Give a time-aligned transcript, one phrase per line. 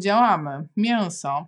[0.00, 0.68] działamy.
[0.76, 1.46] Mięso.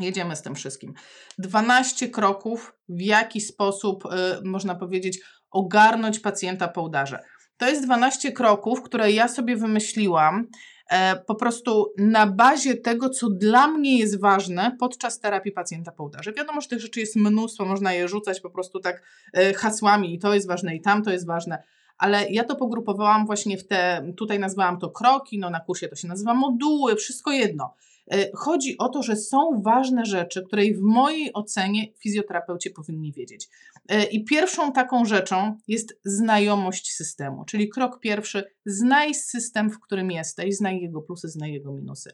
[0.00, 0.94] Jedziemy z tym wszystkim.
[1.38, 4.08] 12 kroków, w jaki sposób, y,
[4.44, 7.22] można powiedzieć, ogarnąć pacjenta po udarze.
[7.56, 10.48] To jest 12 kroków, które ja sobie wymyśliłam
[10.90, 16.04] e, po prostu na bazie tego, co dla mnie jest ważne podczas terapii pacjenta po
[16.04, 16.32] udarze.
[16.32, 20.18] Wiadomo, że tych rzeczy jest mnóstwo, można je rzucać po prostu tak e, hasłami i
[20.18, 21.62] to jest ważne i tam to jest ważne
[22.02, 25.96] ale ja to pogrupowałam właśnie w te, tutaj nazwałam to kroki, no na kursie to
[25.96, 27.74] się nazywa moduły, wszystko jedno.
[28.10, 33.48] E, chodzi o to, że są ważne rzeczy, które w mojej ocenie fizjoterapeuci powinni wiedzieć.
[33.88, 40.10] E, I pierwszą taką rzeczą jest znajomość systemu, czyli krok pierwszy, znaj system, w którym
[40.10, 42.10] jesteś, znaj jego plusy, znaj jego minusy.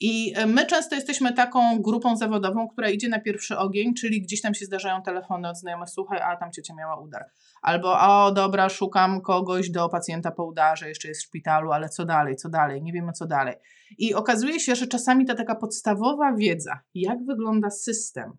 [0.00, 4.40] I e, my często jesteśmy taką grupą zawodową, która idzie na pierwszy ogień, czyli gdzieś
[4.40, 7.24] tam się zdarzają telefony od znajomych, słuchaj, a tam ciocia miała udar.
[7.62, 12.04] Albo, o dobra, szukam kogoś do pacjenta po udarze, jeszcze jest w szpitalu, ale co
[12.04, 13.54] dalej, co dalej, nie wiemy co dalej.
[13.98, 18.32] I okazuje się, że czasami ta taka podstawowa wiedza, jak wygląda system,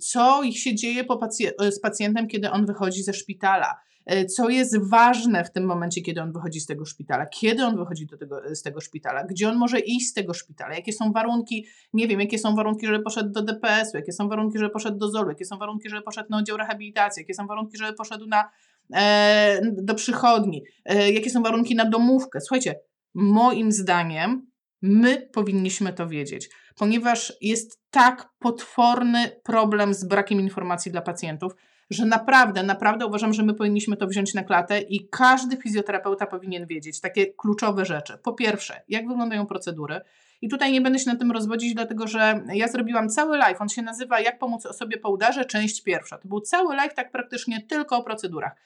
[0.00, 3.76] co się dzieje po pacj- z pacjentem, kiedy on wychodzi ze szpitala,
[4.28, 8.06] co jest ważne w tym momencie, kiedy on wychodzi z tego szpitala, kiedy on wychodzi
[8.06, 11.66] do tego, z tego szpitala, gdzie on może iść z tego szpitala, jakie są warunki,
[11.92, 15.08] nie wiem, jakie są warunki, żeby poszedł do DPS-u, jakie są warunki, żeby poszedł do
[15.08, 18.50] ZOL-u, jakie są warunki, żeby poszedł na oddział rehabilitacji, jakie są warunki, żeby poszedł na,
[18.94, 22.40] e, do przychodni, e, jakie są warunki na domówkę.
[22.40, 22.80] Słuchajcie,
[23.14, 24.46] moim zdaniem
[24.82, 31.52] my powinniśmy to wiedzieć, ponieważ jest tak potworny problem z brakiem informacji dla pacjentów,
[31.90, 36.66] że naprawdę, naprawdę uważam, że my powinniśmy to wziąć na klatę i każdy fizjoterapeuta powinien
[36.66, 38.18] wiedzieć takie kluczowe rzeczy.
[38.22, 40.00] Po pierwsze, jak wyglądają procedury.
[40.42, 43.60] I tutaj nie będę się na tym rozwodzić, dlatego że ja zrobiłam cały live.
[43.60, 46.18] On się nazywa Jak pomóc osobie po udarze, część pierwsza.
[46.18, 48.56] To był cały live, tak praktycznie tylko o procedurach.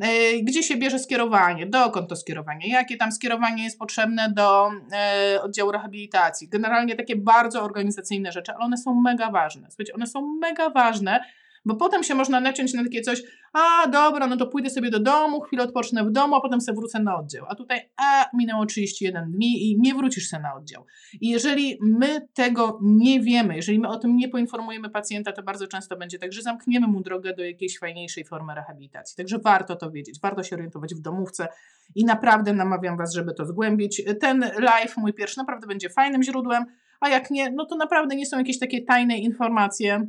[0.00, 5.42] E, gdzie się bierze skierowanie, dokąd to skierowanie, jakie tam skierowanie jest potrzebne do e,
[5.42, 6.48] oddziału rehabilitacji.
[6.48, 9.66] Generalnie takie bardzo organizacyjne rzeczy, ale one są mega ważne.
[9.70, 11.20] Słuchajcie, one są mega ważne,
[11.64, 13.22] bo potem się można naciąć na takie coś,
[13.52, 16.76] a dobra, no to pójdę sobie do domu, chwilę odpocznę w domu, a potem sobie
[16.76, 17.46] wrócę na oddział.
[17.48, 20.86] A tutaj, a minęło 31 dni i nie wrócisz się na oddział.
[21.20, 25.66] I jeżeli my tego nie wiemy, jeżeli my o tym nie poinformujemy pacjenta, to bardzo
[25.66, 29.16] często będzie tak, że zamkniemy mu drogę do jakiejś fajniejszej formy rehabilitacji.
[29.16, 31.48] Także warto to wiedzieć, warto się orientować w domówce
[31.94, 34.02] i naprawdę namawiam Was, żeby to zgłębić.
[34.20, 36.64] Ten live, mój pierwszy, naprawdę będzie fajnym źródłem,
[37.00, 40.06] a jak nie, no to naprawdę nie są jakieś takie tajne informacje,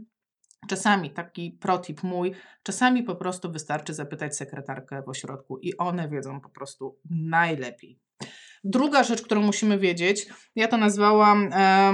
[0.67, 2.31] Czasami taki protip mój,
[2.63, 7.99] czasami po prostu wystarczy zapytać sekretarkę w ośrodku i one wiedzą po prostu najlepiej.
[8.63, 11.94] Druga rzecz, którą musimy wiedzieć, ja to nazwałam e,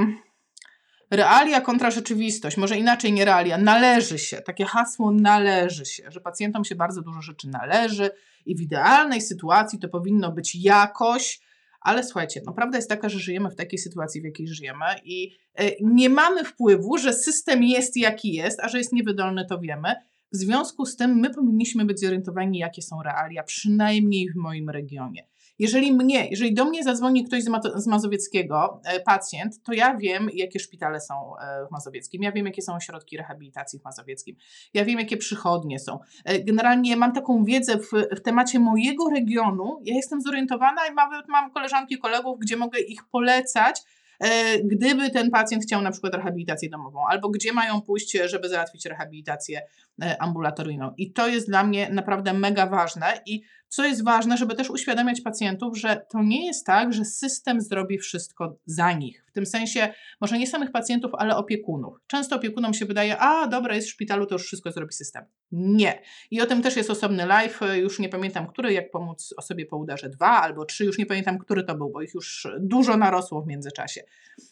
[1.11, 2.57] realia kontra rzeczywistość.
[2.57, 4.41] Może inaczej nie realia, należy się.
[4.41, 8.09] Takie hasło należy się, że pacjentom się bardzo dużo rzeczy należy
[8.45, 11.39] i w idealnej sytuacji to powinno być jakoś,
[11.81, 15.37] ale słuchajcie, no prawda jest taka, że żyjemy w takiej sytuacji, w jakiej żyjemy i
[15.55, 19.93] e, nie mamy wpływu, że system jest jaki jest, a że jest niewydolny, to wiemy.
[20.31, 25.27] W związku z tym my powinniśmy być zorientowani, jakie są realia, przynajmniej w moim regionie.
[25.59, 29.97] Jeżeli mnie, jeżeli do mnie zadzwoni ktoś z, Ma- z Mazowieckiego, e, pacjent, to ja
[29.97, 34.35] wiem, jakie szpitale są e, w Mazowieckim, ja wiem, jakie są ośrodki rehabilitacji w Mazowieckim,
[34.73, 35.99] ja wiem, jakie przychodnie są.
[36.25, 41.09] E, generalnie mam taką wiedzę w, w temacie mojego regionu, ja jestem zorientowana i mam,
[41.27, 43.81] mam koleżanki, kolegów, gdzie mogę ich polecać,
[44.63, 49.61] gdyby ten pacjent chciał na przykład rehabilitację domową, albo gdzie mają pójść, żeby załatwić rehabilitację
[50.19, 50.93] ambulatoryjną.
[50.97, 53.05] I to jest dla mnie naprawdę mega ważne.
[53.25, 57.61] I co jest ważne, żeby też uświadamiać pacjentów, że to nie jest tak, że system
[57.61, 59.25] zrobi wszystko za nich.
[59.27, 61.97] W tym sensie, może nie samych pacjentów, ale opiekunów.
[62.07, 65.25] Często opiekunom się wydaje, a dobra, jest w szpitalu, to już wszystko zrobi system.
[65.51, 66.01] Nie.
[66.31, 67.59] I o tym też jest osobny live.
[67.75, 71.37] Już nie pamiętam, który, jak pomóc osobie po udarze dwa albo trzy, już nie pamiętam,
[71.37, 74.01] który to był, bo ich już dużo narosło w międzyczasie.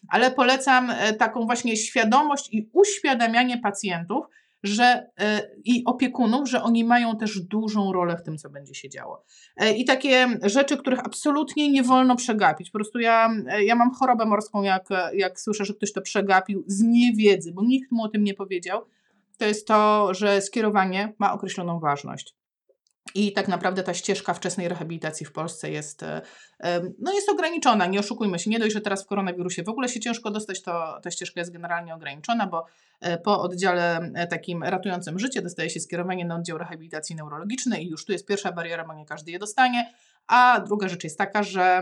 [0.09, 4.25] Ale polecam e, taką właśnie świadomość i uświadamianie pacjentów,
[4.63, 8.89] że y, i opiekunów, że oni mają też dużą rolę w tym, co będzie się
[8.89, 9.23] działo.
[9.63, 12.69] Y, I takie rzeczy, których absolutnie nie wolno przegapić.
[12.69, 16.63] Po prostu ja, y, ja mam chorobę morską, jak, jak słyszę, że ktoś to przegapił
[16.67, 18.81] z niewiedzy, bo nikt mu o tym nie powiedział.
[19.37, 22.35] To jest to, że skierowanie ma określoną ważność.
[23.15, 26.21] I tak naprawdę ta ścieżka wczesnej rehabilitacji w Polsce jest, e,
[26.99, 28.49] no jest ograniczona, nie oszukujmy się.
[28.49, 31.51] Nie dość, że teraz w koronawirusie w ogóle się ciężko dostać, to ta ścieżka jest
[31.51, 32.65] generalnie ograniczona, bo
[33.01, 37.89] e, po oddziale e, takim ratującym życie dostaje się skierowanie na oddział rehabilitacji neurologicznej i
[37.89, 39.93] już tu jest pierwsza bariera, bo nie każdy je dostanie.
[40.27, 41.81] A druga rzecz jest taka, że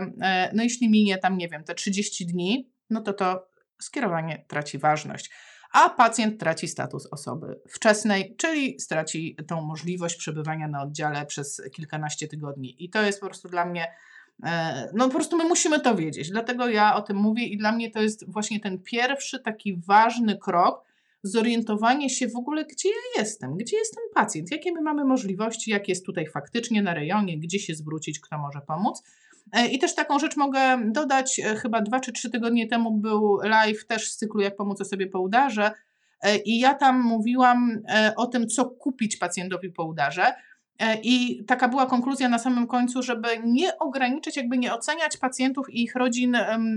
[0.52, 3.46] no jeśli minie tam, nie wiem, te 30 dni, no to to
[3.80, 5.30] skierowanie traci ważność
[5.74, 12.28] a pacjent traci status osoby wczesnej, czyli straci tą możliwość przebywania na oddziale przez kilkanaście
[12.28, 12.84] tygodni.
[12.84, 13.86] I to jest po prostu dla mnie
[14.42, 17.72] E, no po prostu my musimy to wiedzieć, dlatego ja o tym mówię i dla
[17.72, 20.84] mnie to jest właśnie ten pierwszy taki ważny krok,
[21.22, 25.70] zorientowanie się w ogóle, gdzie ja jestem, gdzie jest ten pacjent, jakie my mamy możliwości,
[25.70, 29.02] jak jest tutaj faktycznie na rejonie, gdzie się zwrócić, kto może pomóc.
[29.52, 33.38] E, I też taką rzecz mogę dodać, e, chyba dwa czy trzy tygodnie temu był
[33.42, 35.70] live też z cyklu Jak pomóc sobie po udarze
[36.44, 37.82] i ja tam mówiłam
[38.16, 40.34] o tym, co kupić pacjentowi po udarze.
[40.78, 45.70] E, I taka była konkluzja na samym końcu, żeby nie ograniczyć, jakby nie oceniać pacjentów
[45.70, 46.36] i ich rodzin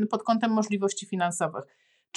[0.09, 1.63] pod kątem możliwości finansowych.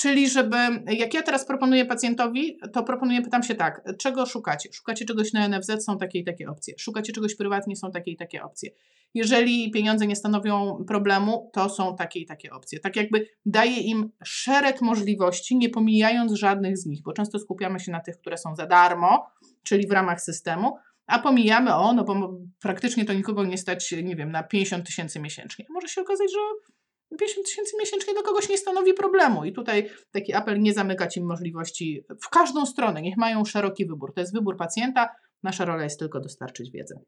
[0.00, 0.56] Czyli żeby,
[0.86, 4.72] jak ja teraz proponuję pacjentowi, to proponuję, pytam się tak, czego szukacie?
[4.72, 6.74] Szukacie czegoś na NFZ, są takie i takie opcje.
[6.78, 8.70] Szukacie czegoś prywatnie, są takie i takie opcje.
[9.14, 12.80] Jeżeli pieniądze nie stanowią problemu, to są takie i takie opcje.
[12.80, 17.92] Tak jakby daje im szereg możliwości, nie pomijając żadnych z nich, bo często skupiamy się
[17.92, 19.26] na tych, które są za darmo,
[19.62, 20.76] czyli w ramach systemu,
[21.06, 25.20] a pomijamy, o, no bo praktycznie to nikogo nie stać, nie wiem, na 50 tysięcy
[25.20, 25.64] miesięcznie.
[25.70, 26.70] Może się okazać, że
[27.18, 29.44] 50 tysięcy miesięcznie do kogoś nie stanowi problemu.
[29.44, 34.14] I tutaj taki apel, nie zamykać im możliwości w każdą stronę, niech mają szeroki wybór.
[34.14, 35.08] To jest wybór pacjenta,
[35.42, 37.00] nasza rola jest tylko dostarczyć wiedzę.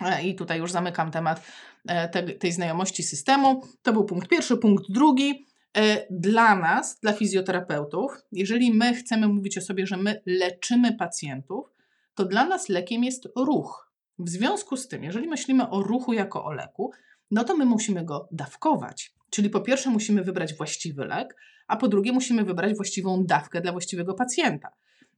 [0.00, 1.46] E, I tutaj już zamykam temat
[1.88, 3.62] e, tej znajomości systemu.
[3.82, 4.56] To był punkt pierwszy.
[4.56, 5.46] Punkt drugi.
[5.76, 11.66] E, dla nas, dla fizjoterapeutów, jeżeli my chcemy mówić o sobie, że my leczymy pacjentów,
[12.14, 13.92] to dla nas lekiem jest ruch.
[14.18, 16.92] W związku z tym, jeżeli myślimy o ruchu jako o leku,
[17.30, 19.13] no to my musimy go dawkować.
[19.34, 21.36] Czyli po pierwsze musimy wybrać właściwy lek,
[21.66, 24.68] a po drugie musimy wybrać właściwą dawkę dla właściwego pacjenta.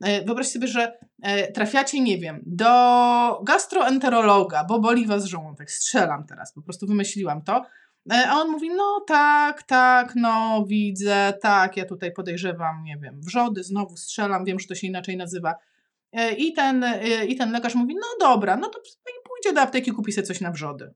[0.00, 5.70] E, wyobraź sobie, że e, trafiacie, nie wiem, do gastroenterologa, bo boli was żołądek.
[5.70, 7.62] Strzelam teraz, po prostu wymyśliłam to.
[8.12, 13.20] E, a on mówi, no tak, tak, no widzę, tak, ja tutaj podejrzewam, nie wiem,
[13.20, 15.54] wrzody, znowu strzelam, wiem, że to się inaczej nazywa
[16.38, 16.84] I ten,
[17.28, 20.40] I ten lekarz mówi, no dobra, no to pani pójdzie do apteki, kupi sobie coś
[20.40, 20.94] na wrzody.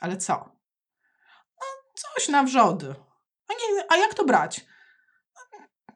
[0.00, 0.53] Ale co?
[2.14, 2.94] Coś na wrzody.
[3.48, 4.60] A, nie, a jak to brać?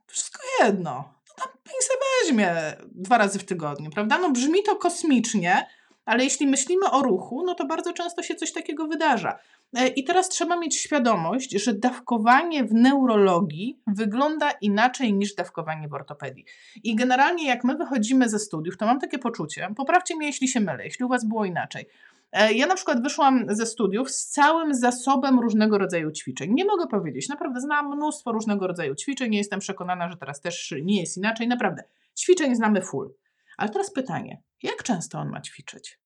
[0.06, 1.14] Wszystko jedno.
[1.28, 4.18] No tam pani sobie weźmie dwa razy w tygodniu, prawda?
[4.18, 5.66] No brzmi to kosmicznie,
[6.04, 9.38] ale jeśli myślimy o ruchu, no to bardzo często się coś takiego wydarza.
[9.76, 15.94] E, I teraz trzeba mieć świadomość, że dawkowanie w neurologii wygląda inaczej niż dawkowanie w
[15.94, 16.44] ortopedii.
[16.84, 20.60] I generalnie, jak my wychodzimy ze studiów, to mam takie poczucie, poprawcie mnie, jeśli się
[20.60, 21.86] mylę, jeśli u Was było inaczej.
[22.32, 26.50] E, ja na przykład wyszłam ze studiów z całym zasobem różnego rodzaju ćwiczeń.
[26.54, 30.74] Nie mogę powiedzieć, naprawdę znam mnóstwo różnego rodzaju ćwiczeń, nie jestem przekonana, że teraz też
[30.82, 31.82] nie jest inaczej, naprawdę.
[32.18, 33.14] Ćwiczeń znamy full.
[33.56, 36.00] Ale teraz pytanie, jak często on ma ćwiczyć?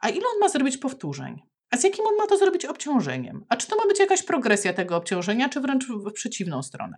[0.00, 1.42] A ile on ma zrobić powtórzeń?
[1.70, 3.44] A z jakim on ma to zrobić obciążeniem?
[3.48, 6.96] A czy to ma być jakaś progresja tego obciążenia, czy wręcz w przeciwną stronę?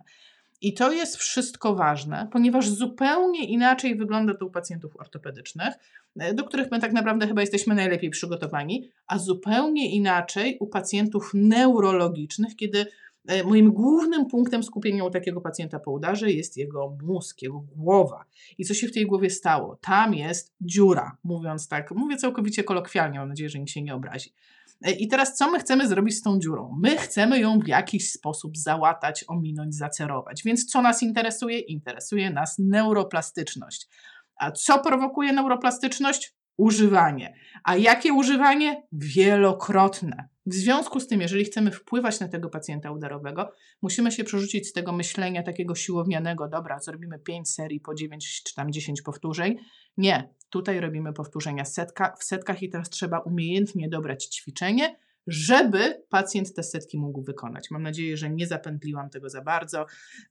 [0.61, 5.73] I to jest wszystko ważne, ponieważ zupełnie inaczej wygląda to u pacjentów ortopedycznych,
[6.19, 11.31] e, do których my tak naprawdę chyba jesteśmy najlepiej przygotowani, a zupełnie inaczej u pacjentów
[11.33, 12.85] neurologicznych, kiedy
[13.27, 18.25] e, moim głównym punktem skupienia u takiego pacjenta po udarze jest jego mózg, jego głowa.
[18.57, 19.77] I co się w tej głowie stało?
[19.81, 24.33] Tam jest dziura, mówiąc tak, mówię całkowicie kolokwialnie, mam nadzieję, że nikt się nie obrazi.
[24.81, 26.77] E, I teraz co my chcemy zrobić z tą dziurą?
[26.81, 30.43] My chcemy ją w jakiś sposób załatać, ominąć, zacerować.
[30.45, 31.59] Więc co nas interesuje?
[31.59, 33.87] Interesuje nas neuroplastyczność.
[34.35, 36.35] A co prowokuje neuroplastyczność?
[36.57, 37.33] Używanie.
[37.63, 38.83] A jakie używanie?
[38.91, 40.29] Wielokrotne.
[40.45, 44.73] W związku z tym, jeżeli chcemy wpływać na tego pacjenta udarowego, musimy się przerzucić z
[44.73, 49.57] tego myślenia takiego siłownianego, dobra, zrobimy 5 serii po 9 czy tam 10 powtórzeń.
[49.97, 54.95] Nie, tutaj robimy powtórzenia setka, w setkach i teraz trzeba umiejętnie dobrać ćwiczenie,
[55.27, 57.71] żeby pacjent te setki mógł wykonać.
[57.71, 59.85] Mam nadzieję, że nie zapętliłam tego za bardzo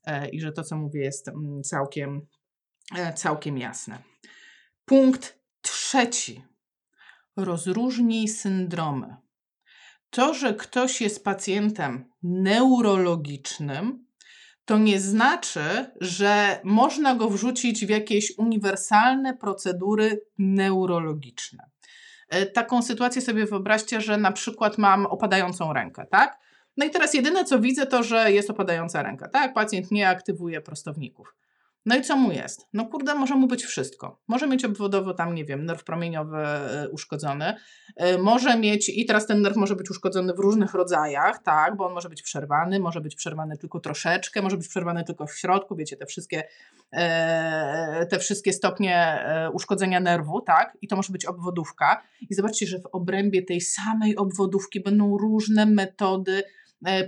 [0.04, 2.26] e, i że to, co mówię, jest mm, całkiem,
[2.96, 3.98] e, całkiem jasne.
[4.84, 6.44] Punkt trzeci.
[7.36, 9.16] Rozróżnij syndromy.
[10.10, 14.06] To, że ktoś jest pacjentem neurologicznym,
[14.70, 21.64] to nie znaczy, że można go wrzucić w jakieś uniwersalne procedury neurologiczne.
[22.28, 26.38] E, taką sytuację sobie wyobraźcie, że na przykład mam opadającą rękę, tak?
[26.76, 29.54] No i teraz jedyne co widzę to, że jest opadająca ręka, tak?
[29.54, 31.34] Pacjent nie aktywuje prostowników.
[31.90, 32.68] No i co mu jest?
[32.72, 34.20] No kurde, może mu być wszystko.
[34.28, 37.54] Może mieć obwodowo tam, nie wiem, nerw promieniowy e, uszkodzony.
[37.96, 41.86] E, może mieć, i teraz ten nerw może być uszkodzony w różnych rodzajach, tak, bo
[41.86, 45.76] on może być przerwany, może być przerwany tylko troszeczkę, może być przerwany tylko w środku,
[45.76, 46.44] wiecie, te wszystkie,
[46.92, 52.02] e, te wszystkie stopnie uszkodzenia nerwu, tak, i to może być obwodówka.
[52.30, 56.42] I zobaczcie, że w obrębie tej samej obwodówki będą różne metody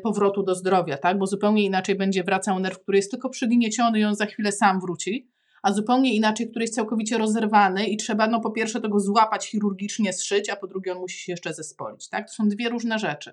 [0.02, 1.18] powrotu do zdrowia, tak?
[1.18, 4.80] Bo zupełnie inaczej będzie wracał nerw, który jest tylko przygnieciony i on za chwilę sam
[4.80, 5.30] wróci,
[5.62, 10.12] a zupełnie inaczej, który jest całkowicie rozerwany i trzeba no po pierwsze tego złapać chirurgicznie,
[10.12, 12.26] zszyć, a po drugie on musi się jeszcze zespolić, tak?
[12.28, 13.32] To są dwie różne rzeczy.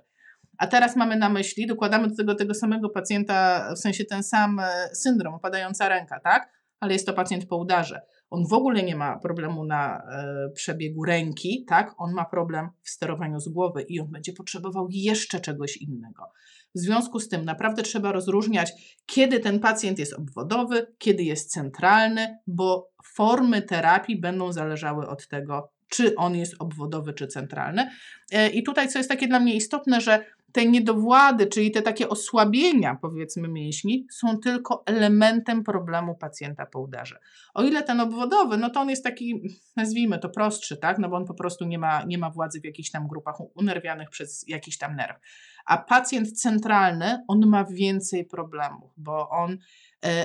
[0.57, 4.59] A teraz mamy na myśli, dokładamy do tego tego samego pacjenta, w sensie ten sam
[4.59, 6.49] e, syndrom, opadająca ręka, tak?
[6.79, 8.01] Ale jest to pacjent po udarze.
[8.29, 11.95] On w ogóle nie ma problemu na e, przebiegu ręki, tak?
[11.97, 16.31] On ma problem w sterowaniu z głowy i on będzie potrzebował jeszcze czegoś innego.
[16.75, 18.71] W związku z tym naprawdę trzeba rozróżniać,
[19.05, 25.71] kiedy ten pacjent jest obwodowy, kiedy jest centralny, bo formy terapii będą zależały od tego,
[25.89, 27.89] czy on jest obwodowy, czy centralny.
[28.31, 32.09] E, I tutaj, co jest takie dla mnie istotne, że te niedowłady, czyli te takie
[32.09, 37.19] osłabienia, powiedzmy, mięśni, są tylko elementem problemu pacjenta po udarze.
[37.53, 39.41] O ile ten obwodowy, no to on jest taki,
[39.75, 40.99] nazwijmy to prostszy, tak?
[40.99, 44.09] No bo on po prostu nie ma, nie ma władzy w jakichś tam grupach unerwianych
[44.09, 45.17] przez jakiś tam nerw.
[45.65, 49.57] A pacjent centralny, on ma więcej problemów, bo on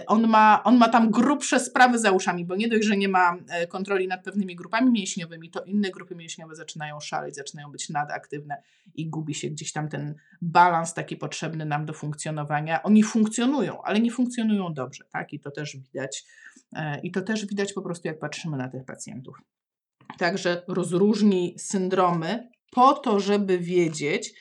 [0.07, 3.37] on ma, on ma tam grubsze sprawy za uszami, bo nie dość, że nie ma
[3.49, 8.62] e, kontroli nad pewnymi grupami mięśniowymi, to inne grupy mięśniowe zaczynają szaleć, zaczynają być nadaktywne
[8.95, 12.83] i gubi się gdzieś tam ten balans taki potrzebny nam do funkcjonowania.
[12.83, 15.33] Oni funkcjonują, ale nie funkcjonują dobrze, tak?
[15.33, 16.25] I to też widać.
[16.73, 19.37] E, I to też widać po prostu, jak patrzymy na tych pacjentów.
[20.19, 24.35] Także rozróżnij syndromy po to, żeby wiedzieć,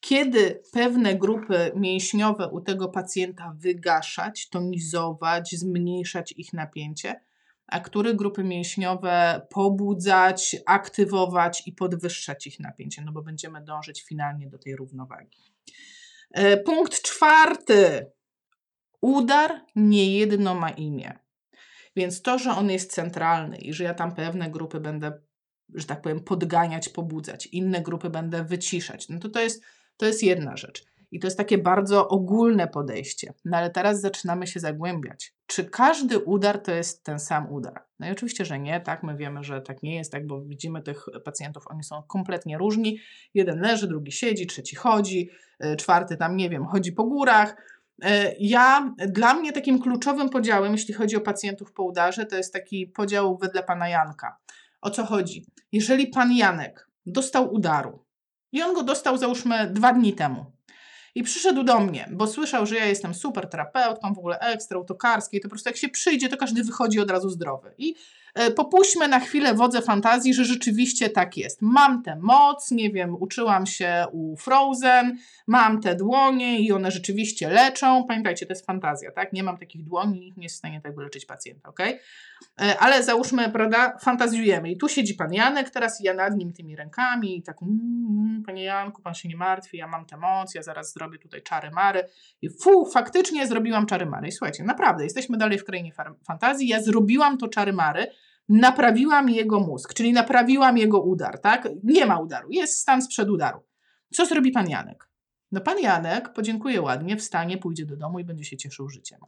[0.00, 7.20] kiedy pewne grupy mięśniowe u tego pacjenta wygaszać, tonizować, zmniejszać ich napięcie,
[7.66, 14.48] a które grupy mięśniowe pobudzać, aktywować i podwyższać ich napięcie, no bo będziemy dążyć finalnie
[14.48, 15.38] do tej równowagi.
[16.30, 18.06] E, punkt czwarty.
[19.00, 21.18] Udar niejedno ma imię.
[21.96, 25.12] Więc to, że on jest centralny i że ja tam pewne grupy będę,
[25.74, 29.64] że tak powiem, podganiać, pobudzać, inne grupy będę wyciszać, no to to jest
[30.00, 30.84] to jest jedna rzecz.
[31.12, 33.34] I to jest takie bardzo ogólne podejście.
[33.44, 35.34] No ale teraz zaczynamy się zagłębiać.
[35.46, 37.84] Czy każdy udar to jest ten sam udar?
[37.98, 39.02] No i oczywiście, że nie, tak?
[39.02, 40.26] My wiemy, że tak nie jest, tak?
[40.26, 42.98] Bo widzimy tych pacjentów, oni są kompletnie różni.
[43.34, 47.56] Jeden leży, drugi siedzi, trzeci chodzi, e, czwarty tam, nie wiem, chodzi po górach.
[48.02, 52.52] E, ja, dla mnie takim kluczowym podziałem, jeśli chodzi o pacjentów po udarze, to jest
[52.52, 54.36] taki podział wedle pana Janka.
[54.80, 55.46] O co chodzi?
[55.72, 58.04] Jeżeli pan Janek dostał udaru,
[58.52, 60.46] i on go dostał, załóżmy, dwa dni temu.
[61.14, 65.40] I przyszedł do mnie, bo słyszał, że ja jestem super terapeutką, w ogóle ekstra, autokarskiej,
[65.40, 67.74] to po prostu jak się przyjdzie, to każdy wychodzi od razu zdrowy.
[67.78, 67.94] I
[68.56, 71.62] popuśćmy na chwilę wodze fantazji, że rzeczywiście tak jest.
[71.62, 77.48] Mam tę moc, nie wiem, uczyłam się u Frozen, mam te dłonie i one rzeczywiście
[77.48, 78.04] leczą.
[78.08, 79.32] Pamiętajcie, to jest fantazja, tak?
[79.32, 81.80] Nie mam takich dłoni, nikt nie jest w stanie tak wyleczyć pacjenta, ok?
[82.60, 84.70] E, ale załóżmy, prawda, fantazjujemy.
[84.70, 88.64] I tu siedzi pan Janek, teraz ja nad nim tymi rękami i tak, mm, panie
[88.64, 92.04] Janku, pan się nie martwi, ja mam tę moc, ja zaraz zrobię tutaj czary mary.
[92.42, 94.28] I fu, faktycznie zrobiłam czary mary.
[94.28, 95.92] I słuchajcie, naprawdę, jesteśmy dalej w krainie
[96.26, 98.06] fantazji, ja zrobiłam to czary mary,
[98.50, 101.68] naprawiłam jego mózg, czyli naprawiłam jego udar, tak?
[101.82, 103.62] Nie ma udaru, jest stan sprzed udaru.
[104.12, 105.08] Co zrobi pan Janek?
[105.52, 109.20] No pan Janek podziękuje ładnie, wstanie, pójdzie do domu i będzie się cieszył życiem.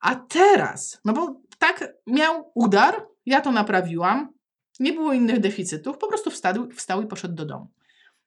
[0.00, 4.28] A teraz, no bo tak miał udar, ja to naprawiłam,
[4.80, 7.68] nie było innych deficytów, po prostu wstał, wstał i poszedł do domu.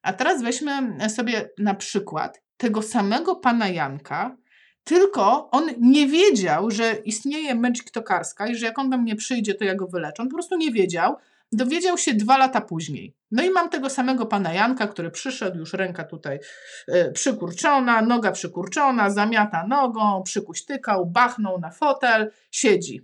[0.01, 4.37] A teraz weźmy sobie na przykład tego samego pana Janka,
[4.83, 9.55] tylko on nie wiedział, że istnieje męcz tokarska i że jak on do mnie przyjdzie,
[9.55, 10.23] to ja go wyleczę.
[10.23, 11.15] On po prostu nie wiedział.
[11.51, 13.15] Dowiedział się dwa lata później.
[13.31, 16.39] No i mam tego samego pana Janka, który przyszedł, już ręka tutaj
[16.87, 23.01] e, przykurczona, noga przykurczona, zamiata nogą, przykuśtykał, bachnął na fotel, siedzi.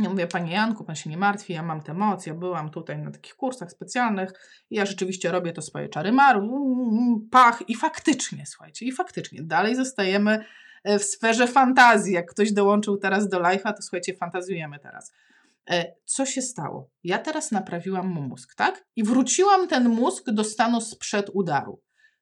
[0.00, 3.10] Ja mówię, panie Janku, pan się nie martwi, ja mam te emocje, byłam tutaj na
[3.10, 4.32] takich kursach specjalnych
[4.70, 6.76] i ja rzeczywiście robię to swoje czary maru,
[7.30, 10.44] pach i faktycznie, słuchajcie, i faktycznie dalej zostajemy
[10.84, 12.14] w sferze fantazji.
[12.14, 15.12] Jak ktoś dołączył teraz do live'a, to słuchajcie, fantazjujemy teraz.
[15.70, 16.90] E, co się stało?
[17.04, 18.84] Ja teraz naprawiłam mu mózg, tak?
[18.96, 21.80] I wróciłam ten mózg do stanu sprzed udaru.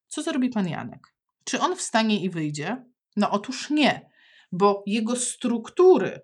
[0.09, 1.15] Co zrobi pan Janek?
[1.45, 2.85] Czy on wstanie i wyjdzie?
[3.17, 4.11] No otóż nie,
[4.53, 6.21] bo jego struktury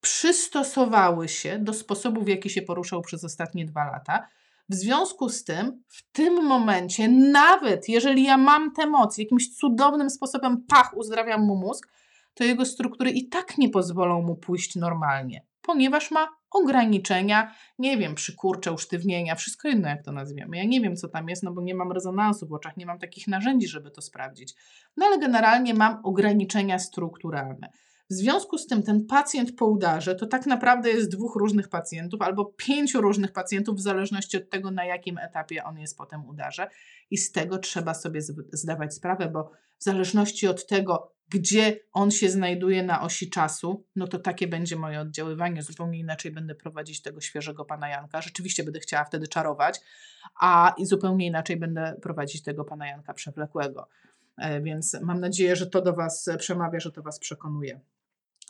[0.00, 4.28] przystosowały się do sposobu, w jaki się poruszał przez ostatnie dwa lata
[4.70, 10.10] w związku z tym, w tym momencie, nawet jeżeli ja mam te emocje, jakimś cudownym
[10.10, 11.88] sposobem, pach, uzdrawiam mu mózg,
[12.34, 18.14] to jego struktury i tak nie pozwolą mu pójść normalnie, ponieważ ma ograniczenia, nie wiem,
[18.14, 20.56] przykurcze, usztywnienia, wszystko inne, jak to nazwiemy.
[20.56, 22.98] Ja nie wiem, co tam jest, no bo nie mam rezonansu w oczach, nie mam
[22.98, 24.54] takich narzędzi, żeby to sprawdzić.
[24.96, 27.70] No ale generalnie mam ograniczenia strukturalne.
[28.10, 32.22] W związku z tym ten pacjent po udarze to tak naprawdę jest dwóch różnych pacjentów
[32.22, 36.28] albo pięciu różnych pacjentów, w zależności od tego, na jakim etapie on jest po tym
[36.28, 36.68] udarze.
[37.10, 38.20] I z tego trzeba sobie
[38.52, 44.06] zdawać sprawę, bo w zależności od tego, gdzie on się znajduje na osi czasu, no
[44.06, 45.62] to takie będzie moje oddziaływanie.
[45.62, 48.22] Zupełnie inaczej będę prowadzić tego świeżego pana Janka.
[48.22, 49.80] Rzeczywiście będę chciała wtedy czarować,
[50.40, 53.88] a i zupełnie inaczej będę prowadzić tego pana Janka przewlekłego.
[54.36, 57.80] E, więc mam nadzieję, że to do Was przemawia, że to Was przekonuje.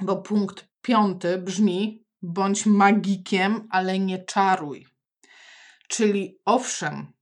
[0.00, 4.87] Bo punkt piąty brzmi: bądź magikiem, ale nie czaruj.
[5.88, 7.12] Czyli owszem,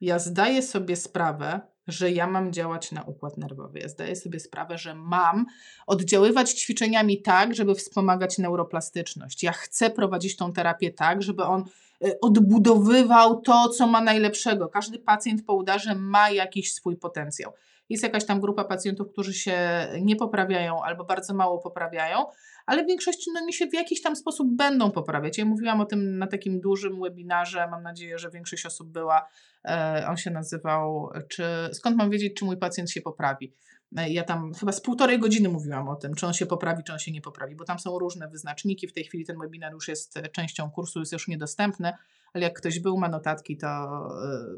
[0.00, 3.78] ja zdaję sobie sprawę, że ja mam działać na układ nerwowy.
[3.78, 5.46] Ja zdaję sobie sprawę, że mam
[5.86, 9.42] oddziaływać ćwiczeniami tak, żeby wspomagać neuroplastyczność.
[9.42, 11.64] Ja chcę prowadzić tą terapię tak, żeby on
[12.04, 14.68] y, odbudowywał to, co ma najlepszego.
[14.68, 17.52] Każdy pacjent po udarze ma jakiś swój potencjał.
[17.88, 19.58] Jest jakaś tam grupa pacjentów, którzy się
[20.02, 22.26] nie poprawiają albo bardzo mało poprawiają,
[22.66, 25.38] ale w większości no, oni się w jakiś tam sposób będą poprawiać.
[25.38, 29.28] Ja mówiłam o tym na takim dużym webinarze, mam nadzieję, że większość osób była.
[29.64, 33.52] E, on się nazywał, czy, skąd mam wiedzieć, czy mój pacjent się poprawi.
[33.96, 36.92] E, ja tam chyba z półtorej godziny mówiłam o tym, czy on się poprawi, czy
[36.92, 38.88] on się nie poprawi, bo tam są różne wyznaczniki.
[38.88, 41.92] W tej chwili ten webinar już jest częścią kursu, jest już niedostępny,
[42.32, 43.66] ale jak ktoś był, ma notatki, to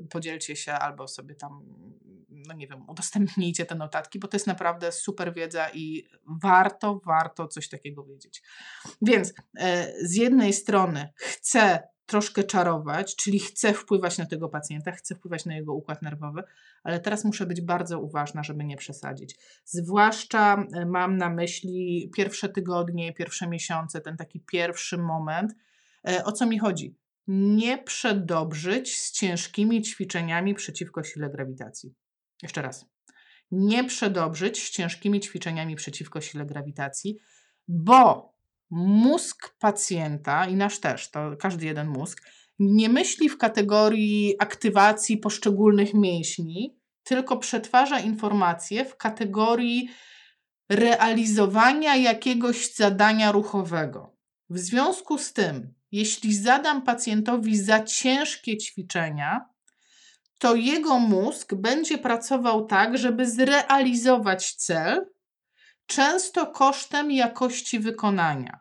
[0.05, 1.63] y, podzielcie się albo sobie tam,
[2.49, 6.09] no nie wiem, udostępnijcie te notatki, bo to jest naprawdę super wiedza i
[6.43, 8.43] warto, warto coś takiego wiedzieć.
[9.03, 9.35] Więc y,
[10.03, 15.57] z jednej strony chcę troszkę czarować, czyli chcę wpływać na tego pacjenta, chcę wpływać na
[15.57, 16.43] jego układ nerwowy,
[16.83, 19.37] ale teraz muszę być bardzo uważna, żeby nie przesadzić.
[19.65, 25.55] Zwłaszcza y, mam na myśli pierwsze tygodnie, pierwsze miesiące, ten taki pierwszy moment.
[26.25, 26.97] O co mi chodzi?
[27.29, 31.95] nie przedobrzyć z ciężkimi ćwiczeniami przeciwko sile grawitacji.
[32.43, 32.87] Jeszcze raz.
[33.51, 37.19] Nie przedobrzyć z ciężkimi ćwiczeniami przeciwko sile grawitacji,
[37.69, 38.33] bo
[38.71, 42.23] mózg pacjenta i nasz też, to każdy jeden mózg,
[42.59, 49.91] nie myśli w kategorii aktywacji poszczególnych mięśni, tylko przetwarza informacje w kategorii
[50.69, 54.17] realizowania jakiegoś zadania ruchowego.
[54.51, 59.49] W związku z tym, jeśli zadam pacjentowi za ciężkie ćwiczenia,
[60.39, 65.07] to jego mózg będzie pracował tak, żeby zrealizować cel,
[65.87, 68.61] często kosztem jakości wykonania.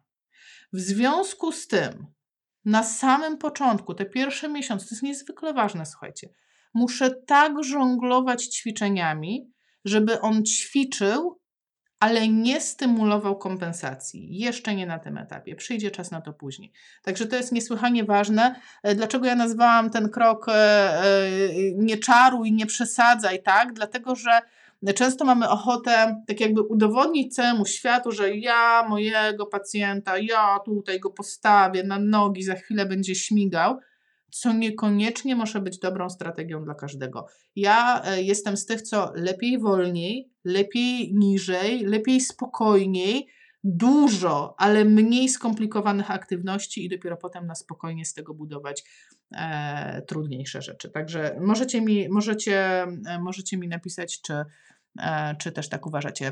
[0.74, 2.08] W związku z tym,
[2.66, 6.30] na samym początku, te pierwsze miesiące, to jest niezwykle ważne, słuchajcie,
[6.74, 9.52] muszę tak żonglować ćwiczeniami,
[9.86, 11.40] żeby on ćwiczył
[12.00, 14.38] ale nie stymulował kompensacji.
[14.40, 15.56] Jeszcze nie na tym etapie.
[15.56, 16.72] Przyjdzie czas na to później.
[17.04, 18.56] Także to jest niesłychanie ważne.
[18.84, 21.04] E, dlaczego ja nazwałam ten krok e, e,
[21.76, 23.74] nie czaruj, nie przesadzaj, tak?
[23.74, 24.42] Dlatego, że
[24.96, 31.10] często mamy ochotę tak jakby udowodnić całemu światu, że ja mojego pacjenta, ja tutaj go
[31.10, 33.80] postawię na nogi, za chwilę będzie śmigał
[34.32, 37.28] co niekoniecznie może być dobrą strategią dla każdego.
[37.56, 43.28] Ja e, jestem z tych, co lepiej wolniej, lepiej niżej, lepiej spokojniej,
[43.64, 48.84] dużo, ale mniej skomplikowanych aktywności i dopiero potem na spokojnie z tego budować
[49.32, 50.90] e, trudniejsze rzeczy.
[50.90, 54.34] Także możecie mi, możecie, e, możecie mi napisać, czy,
[55.00, 56.32] e, czy też tak uważacie.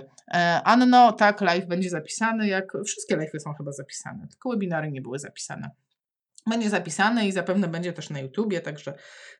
[0.64, 5.20] Anno, tak, live będzie zapisany, jak wszystkie live'y są chyba zapisane, tylko webinary nie były
[5.20, 5.70] zapisane
[6.50, 8.94] będzie zapisane i zapewne będzie też na YouTubie, także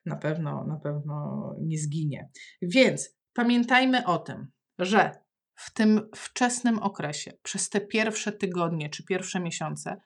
[0.06, 2.28] na pewno, na pewno nie zginie.
[2.62, 4.46] Więc pamiętajmy o tym,
[4.78, 5.10] że
[5.54, 9.96] w tym wczesnym okresie, przez te pierwsze tygodnie czy pierwsze miesiące,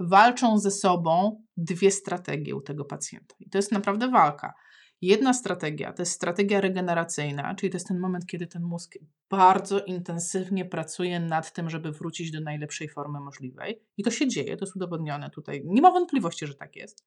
[0.00, 3.34] walczą ze sobą dwie strategie u tego pacjenta.
[3.40, 4.54] I to jest naprawdę walka.
[5.00, 8.94] Jedna strategia to jest strategia regeneracyjna, czyli to jest ten moment, kiedy ten mózg
[9.30, 13.82] bardzo intensywnie pracuje nad tym, żeby wrócić do najlepszej formy możliwej.
[13.96, 15.62] I to się dzieje, to jest udowodnione tutaj.
[15.64, 17.04] Nie ma wątpliwości, że tak jest.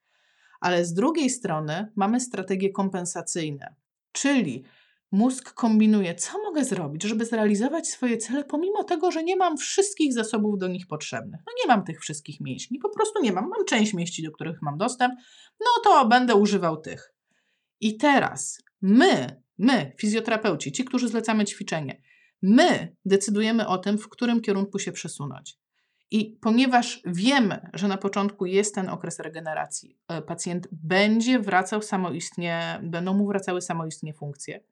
[0.62, 3.76] Ale z drugiej strony mamy strategie kompensacyjne,
[4.12, 4.64] czyli
[5.12, 10.14] mózg kombinuje, co mogę zrobić, żeby zrealizować swoje cele, pomimo tego, że nie mam wszystkich
[10.14, 11.42] zasobów do nich potrzebnych.
[11.48, 13.50] No nie mam tych wszystkich mięśni, po prostu nie mam.
[13.50, 15.14] Mam część mięśni, do których mam dostęp,
[15.60, 17.14] no to będę używał tych.
[17.82, 22.02] I teraz my, my, fizjoterapeuci, ci, którzy zlecamy ćwiczenie,
[22.42, 25.58] my decydujemy o tym, w którym kierunku się przesunąć.
[26.12, 32.80] I ponieważ wiemy, że na początku jest ten okres regeneracji, e, pacjent będzie wracał samoistnie,
[32.84, 34.64] będą mu wracały samoistnie funkcje,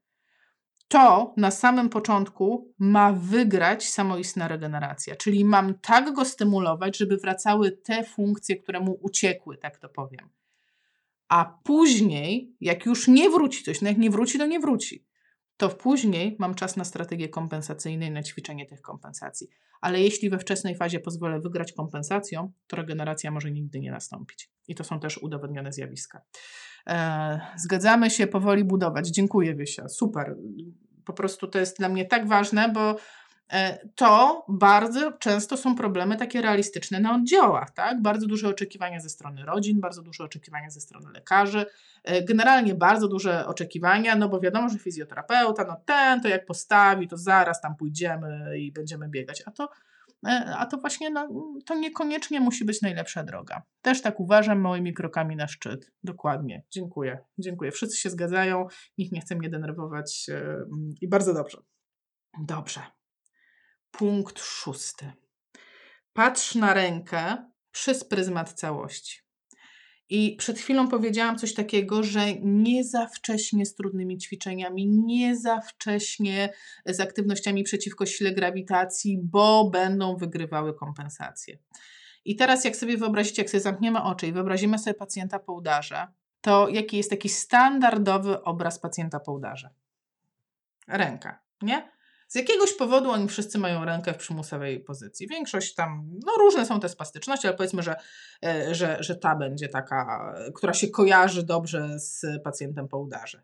[0.87, 5.15] to na samym początku ma wygrać samoistna regeneracja.
[5.15, 10.29] Czyli mam tak go stymulować, żeby wracały te funkcje, które mu uciekły, tak to powiem
[11.29, 15.05] a później, jak już nie wróci coś, no jak nie wróci, to nie wróci,
[15.57, 19.47] to później mam czas na strategię kompensacyjną i na ćwiczenie tych kompensacji.
[19.81, 24.51] Ale jeśli we wczesnej fazie pozwolę wygrać kompensacją, to regeneracja może nigdy nie nastąpić.
[24.67, 26.21] I to są też udowodnione zjawiska.
[26.87, 29.07] E, zgadzamy się powoli budować.
[29.07, 29.89] Dziękuję, Wysia.
[29.89, 30.35] Super.
[31.05, 32.95] Po prostu to jest dla mnie tak ważne, bo
[33.95, 38.01] to bardzo często są problemy takie realistyczne na oddziałach, tak?
[38.01, 41.65] Bardzo duże oczekiwania ze strony rodzin, bardzo duże oczekiwania ze strony lekarzy,
[42.03, 47.07] e, generalnie bardzo duże oczekiwania, no bo wiadomo, że fizjoterapeuta, no ten to jak postawi,
[47.07, 49.69] to zaraz tam pójdziemy i będziemy biegać, a to,
[50.27, 51.29] e, a to właśnie no,
[51.65, 53.61] to niekoniecznie musi być najlepsza droga.
[53.81, 55.91] Też tak uważam, małymi krokami na szczyt.
[56.03, 56.63] Dokładnie.
[56.71, 57.19] Dziękuję.
[57.37, 57.71] Dziękuję.
[57.71, 60.29] Wszyscy się zgadzają, nikt nie chce mnie denerwować
[61.01, 61.57] i bardzo dobrze.
[62.39, 62.98] Dobrze.
[63.91, 65.11] Punkt szósty.
[66.13, 69.19] Patrz na rękę przez pryzmat całości.
[70.09, 75.61] I przed chwilą powiedziałam coś takiego, że nie za wcześnie z trudnymi ćwiczeniami, nie za
[75.61, 76.53] wcześnie
[76.85, 81.57] z aktywnościami przeciwko sile grawitacji, bo będą wygrywały kompensacje.
[82.25, 86.07] I teraz, jak sobie wyobrazicie, jak sobie zamkniemy oczy i wyobrazimy sobie pacjenta po udarze,
[86.41, 89.69] to jaki jest taki standardowy obraz pacjenta po udarze?
[90.87, 91.98] Ręka, nie?
[92.29, 95.27] Z jakiegoś powodu oni wszyscy mają rękę w przymusowej pozycji.
[95.27, 97.95] Większość tam, no różne są te spastyczności, ale powiedzmy, że,
[98.45, 103.43] e, że, że ta będzie taka, która się kojarzy dobrze z pacjentem po udarze.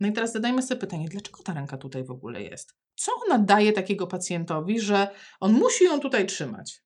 [0.00, 2.74] No i teraz zadajmy sobie pytanie, dlaczego ta ręka tutaj w ogóle jest?
[2.94, 5.08] Co ona daje takiego pacjentowi, że
[5.40, 6.82] on musi ją tutaj trzymać?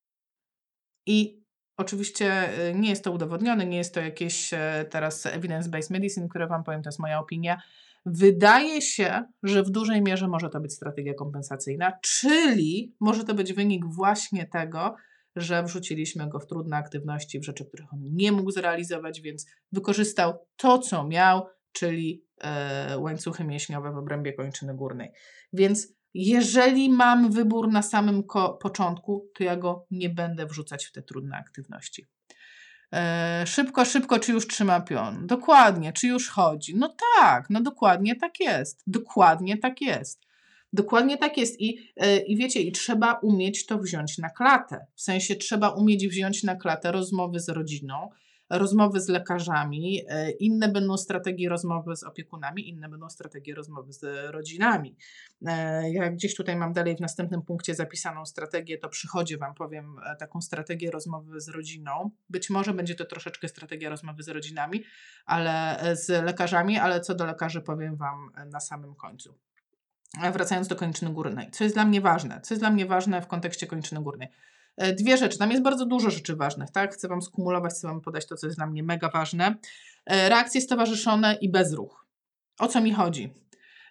[1.07, 1.45] I
[1.77, 6.47] oczywiście e, nie jest to udowodnione, nie jest to jakieś e, teraz evidence-based medicine, które
[6.47, 7.63] Wam powiem, to jest moja opinia,
[8.07, 13.53] Wydaje się, że w dużej mierze może to być strategia kompensacyjna, czyli może to być
[13.53, 14.95] wynik właśnie tego,
[15.37, 20.47] że wrzuciliśmy go w trudne aktywności, w rzeczy, których on nie mógł zrealizować, więc wykorzystał
[20.57, 25.11] to, co miał, czyli e, łańcuchy mięśniowe w obrębie kończyny górnej.
[25.53, 28.23] Więc jeżeli mam wybór na samym
[28.61, 32.07] początku, to ja go nie będę wrzucać w te trudne aktywności.
[32.93, 35.27] E, szybko, szybko, czy już trzyma pion?
[35.27, 36.77] Dokładnie, czy już chodzi?
[36.77, 38.83] No tak, no dokładnie tak jest.
[38.87, 40.21] Dokładnie tak jest.
[40.73, 41.61] Dokładnie tak jest.
[41.61, 44.87] I, e, I wiecie, i trzeba umieć to wziąć na klatę.
[44.95, 48.09] W sensie trzeba umieć wziąć na klatę rozmowy z rodziną,
[48.51, 54.31] rozmowy z lekarzami, e, inne będą strategie rozmowy z opiekunami, inne będą strategie rozmowy z
[54.31, 54.97] rodzinami.
[55.47, 59.97] E, ja gdzieś tutaj mam dalej w następnym punkcie zapisaną strategię, to przychodzie Wam powiem
[60.07, 62.11] e, taką strategię rozmowy z rodziną.
[62.31, 64.85] Być może będzie to troszeczkę strategia rozmowy z rodzinami,
[65.27, 69.35] ale z lekarzami, ale co do lekarzy powiem Wam na samym końcu.
[70.33, 71.51] Wracając do kończyny górnej.
[71.51, 72.41] Co jest dla mnie ważne?
[72.41, 74.29] Co jest dla mnie ważne w kontekście kończyny górnej?
[74.77, 75.39] E, dwie rzeczy.
[75.39, 76.95] Tam jest bardzo dużo rzeczy ważnych, tak?
[76.95, 79.55] Chcę Wam skumulować, chcę Wam podać to, co jest dla mnie mega ważne.
[80.07, 82.07] E, reakcje stowarzyszone i bezruch.
[82.59, 83.35] O co mi chodzi?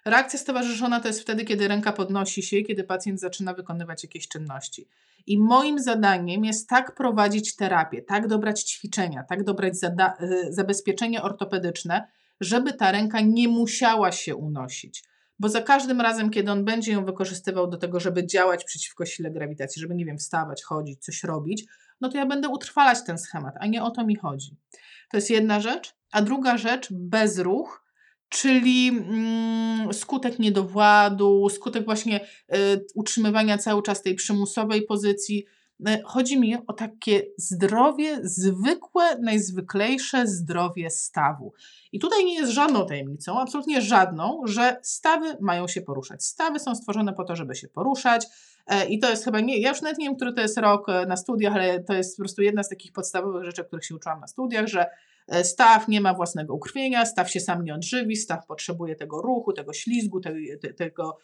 [0.04, 4.88] Reakcja stowarzyszona to jest wtedy, kiedy ręka podnosi się, kiedy pacjent zaczyna wykonywać jakieś czynności.
[5.26, 10.16] I moim zadaniem jest tak prowadzić terapię, tak dobrać ćwiczenia, tak dobrać e,
[10.48, 12.08] zabezpieczenie ortopedyczne,
[12.40, 15.09] żeby ta ręka nie musiała się unosić
[15.40, 19.30] bo za każdym razem, kiedy on będzie ją wykorzystywał do tego, żeby działać przeciwko sile
[19.30, 21.64] grawitacji, żeby, nie wiem, wstawać, chodzić, coś robić,
[22.00, 24.56] no to ja będę utrwalać ten schemat, a nie o to mi chodzi.
[25.10, 25.94] To jest jedna rzecz.
[26.12, 27.84] A druga rzecz, bezruch,
[28.28, 35.46] czyli mm, skutek niedowładu, skutek właśnie y, utrzymywania cały czas tej przymusowej pozycji,
[36.04, 41.52] chodzi mi o takie zdrowie, zwykłe, najzwyklejsze zdrowie stawu.
[41.92, 46.24] I tutaj nie jest żadną tajemnicą, absolutnie żadną, że stawy mają się poruszać.
[46.24, 48.26] Stawy są stworzone po to, żeby się poruszać.
[48.66, 50.88] E, I to jest chyba nie, ja już nawet nie wiem, który to jest rok
[50.88, 53.94] e, na studiach, ale to jest po prostu jedna z takich podstawowych rzeczy, których się
[53.94, 54.86] uczyłam na studiach, że
[55.42, 59.72] staw nie ma własnego ukrwienia, staw się sam nie odżywi, staw potrzebuje tego ruchu, tego
[59.72, 60.36] ślizgu, tego,
[60.76, 61.18] tego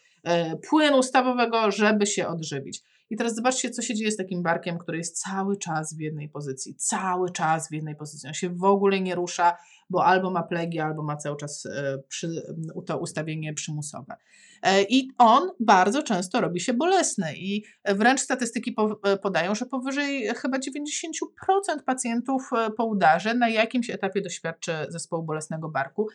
[0.69, 2.83] płynu stawowego, żeby się odżywić.
[3.09, 6.29] I teraz zobaczcie, co się dzieje z takim barkiem, który jest cały czas w jednej
[6.29, 8.27] pozycji, cały czas w jednej pozycji.
[8.27, 9.57] On się w ogóle nie rusza,
[9.89, 14.15] bo albo ma plegi, albo ma cały czas e, przy, to ustawienie przymusowe.
[14.63, 20.27] E, I on bardzo często robi się bolesny i wręcz statystyki e, podają, że powyżej
[20.35, 26.07] chyba 90% pacjentów po udarze na jakimś etapie doświadczy zespołu bolesnego barku.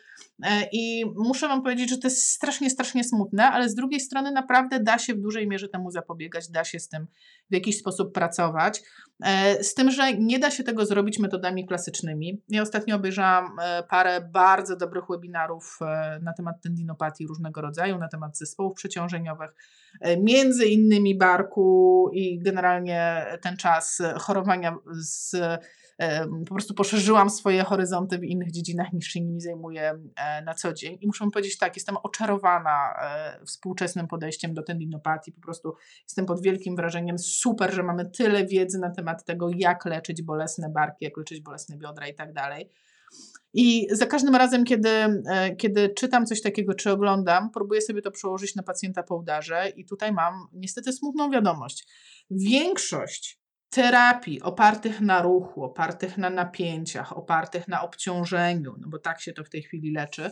[0.72, 4.80] I muszę Wam powiedzieć, że to jest strasznie, strasznie smutne, ale z drugiej strony naprawdę
[4.80, 7.06] da się w dużej mierze temu zapobiegać, da się z tym
[7.50, 8.82] w jakiś sposób pracować.
[9.60, 12.42] Z tym, że nie da się tego zrobić metodami klasycznymi.
[12.48, 18.08] Ja ostatnio obejrzałam E, parę bardzo dobrych webinarów e, na temat tendinopatii różnego rodzaju, na
[18.08, 19.50] temat zespołów przeciążeniowych,
[20.00, 25.36] e, między innymi barku i generalnie ten czas chorowania z
[26.48, 30.72] po prostu poszerzyłam swoje horyzonty w innych dziedzinach niż się nimi zajmuję e, na co
[30.72, 30.98] dzień.
[31.00, 35.32] I muszę powiedzieć tak, jestem oczarowana e, współczesnym podejściem do tendinopatii.
[35.32, 37.18] Po prostu jestem pod wielkim wrażeniem.
[37.18, 41.76] Super, że mamy tyle wiedzy na temat tego, jak leczyć bolesne barki, jak leczyć bolesne
[41.76, 42.70] biodra i tak dalej.
[43.54, 48.10] I za każdym razem, kiedy, e, kiedy czytam coś takiego, czy oglądam, próbuję sobie to
[48.10, 51.86] przełożyć na pacjenta po udarze, i tutaj mam niestety smutną wiadomość.
[52.30, 59.32] Większość terapii opartych na ruchu, opartych na napięciach, opartych na obciążeniu, no bo tak się
[59.32, 60.30] to w tej chwili leczy,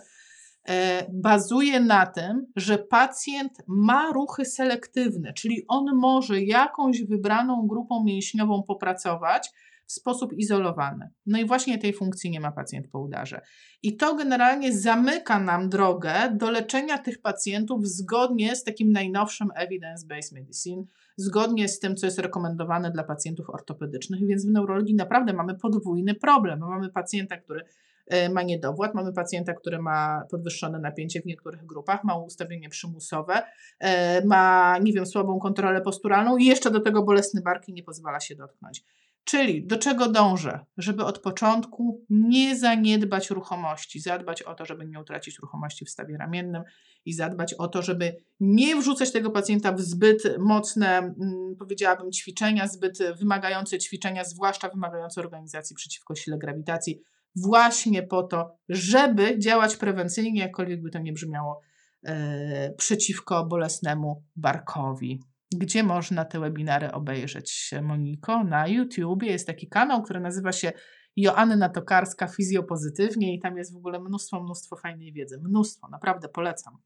[0.69, 8.05] e, bazuje na tym, że pacjent ma ruchy selektywne, czyli on może jakąś wybraną grupą
[8.05, 9.51] mięśniową popracować,
[9.90, 11.11] w sposób izolowany.
[11.26, 13.40] No i właśnie tej funkcji nie ma pacjent po udarze.
[13.83, 20.35] I to generalnie zamyka nam drogę do leczenia tych pacjentów zgodnie z takim najnowszym evidence-based
[20.35, 20.85] medicine,
[21.16, 26.14] zgodnie z tym, co jest rekomendowane dla pacjentów ortopedycznych, więc w neurologii naprawdę mamy podwójny
[26.14, 26.59] problem.
[26.59, 27.64] Mamy pacjenta, który
[28.07, 33.42] e, ma niedowład, mamy pacjenta, który ma podwyższone napięcie w niektórych grupach, ma ustawienie przymusowe,
[33.79, 37.83] e, ma, nie wiem, słabą kontrolę posturalną i jeszcze do tego bolesny bark i nie
[37.83, 38.85] pozwala się dotknąć.
[39.24, 40.61] Czyli do czego dążę?
[40.76, 46.16] Żeby od początku nie zaniedbać ruchomości, zadbać o to, żeby nie utracić ruchomości w stawie
[46.16, 46.62] ramiennym
[47.04, 52.68] i zadbać o to, żeby nie wrzucać tego pacjenta w zbyt mocne, mm, powiedziałabym, ćwiczenia,
[52.68, 57.00] zbyt wymagające ćwiczenia, zwłaszcza wymagające organizacji przeciwko sile grawitacji,
[57.37, 61.61] właśnie po to, żeby działać prewencyjnie, jakkolwiek by to nie brzmiało,
[62.04, 65.20] e, przeciwko bolesnemu barkowi.
[65.54, 68.44] Gdzie można te webinary obejrzeć, Moniko?
[68.44, 70.72] Na YouTubie jest taki kanał, który nazywa się
[71.16, 75.40] Joanna Tokarska Fizjopozytywnie i tam jest w ogóle mnóstwo, mnóstwo fajnej wiedzy.
[75.42, 76.78] Mnóstwo, naprawdę polecam.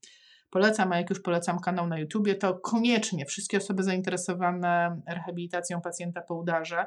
[0.51, 6.21] Polecam, a jak już polecam kanał na YouTubie, to koniecznie wszystkie osoby zainteresowane rehabilitacją pacjenta
[6.21, 6.87] po udarze,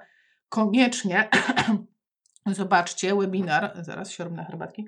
[0.49, 1.29] koniecznie
[2.45, 4.87] zobaczcie webinar, zaraz siorbnę herbatki,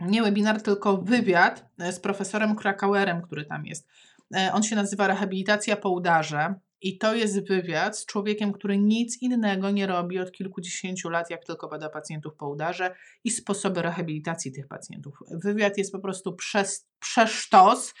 [0.00, 3.88] nie webinar, tylko wywiad z profesorem Krakauerem, który tam jest.
[4.36, 6.54] E, on się nazywa Rehabilitacja po udarze.
[6.84, 11.44] I to jest wywiad z człowiekiem, który nic innego nie robi od kilkudziesięciu lat, jak
[11.44, 15.14] tylko bada pacjentów po udarze i sposoby rehabilitacji tych pacjentów.
[15.30, 17.94] Wywiad jest po prostu przez, przesztos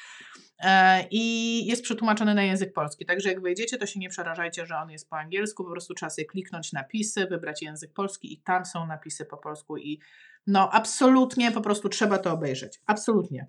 [0.58, 3.06] e, i jest przetłumaczony na język polski.
[3.06, 5.64] Także jak wejdziecie, to się nie przerażajcie, że on jest po angielsku.
[5.64, 9.76] Po prostu trzeba sobie kliknąć napisy, wybrać język polski i tam są napisy po polsku.
[9.76, 10.00] I
[10.46, 12.80] no, absolutnie po prostu trzeba to obejrzeć.
[12.86, 13.46] Absolutnie.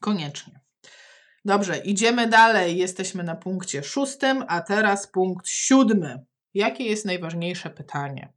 [0.00, 0.60] Koniecznie.
[1.44, 2.76] Dobrze, idziemy dalej.
[2.76, 6.24] Jesteśmy na punkcie szóstym, a teraz punkt siódmy.
[6.54, 8.32] Jakie jest najważniejsze pytanie?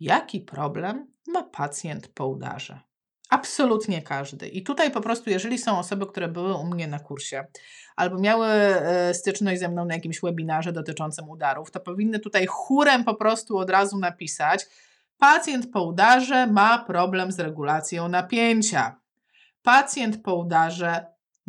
[0.00, 2.80] Jaki problem ma pacjent po udarze?
[3.30, 4.48] Absolutnie każdy.
[4.48, 7.46] I tutaj po prostu, jeżeli są osoby, które były u mnie na kursie
[7.96, 13.04] albo miały e, styczność ze mną na jakimś webinarze dotyczącym udarów, to powinny tutaj chórem
[13.04, 14.66] po prostu od razu napisać:
[15.18, 19.00] Pacjent po udarze ma problem z regulacją napięcia.
[19.62, 21.06] Pacjent po udarze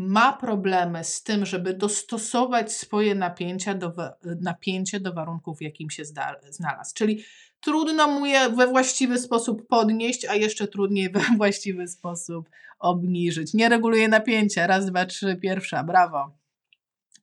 [0.08, 3.94] ma problemy z tym, żeby dostosować swoje napięcia do,
[4.42, 6.04] napięcie do warunków, w jakim się
[6.50, 6.96] znalazł.
[6.96, 7.24] Czyli
[7.60, 13.54] trudno mu je we właściwy sposób podnieść, a jeszcze trudniej we właściwy sposób obniżyć.
[13.54, 14.68] Nie reguluje napięcia.
[14.68, 15.84] Raz, dwa, trzy, pierwsza.
[15.84, 16.38] Brawo.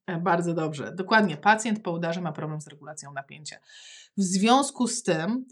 [0.07, 0.93] E, bardzo dobrze.
[0.95, 1.37] Dokładnie.
[1.37, 3.57] Pacjent po udarze ma problem z regulacją napięcia.
[4.17, 5.45] W związku z tym,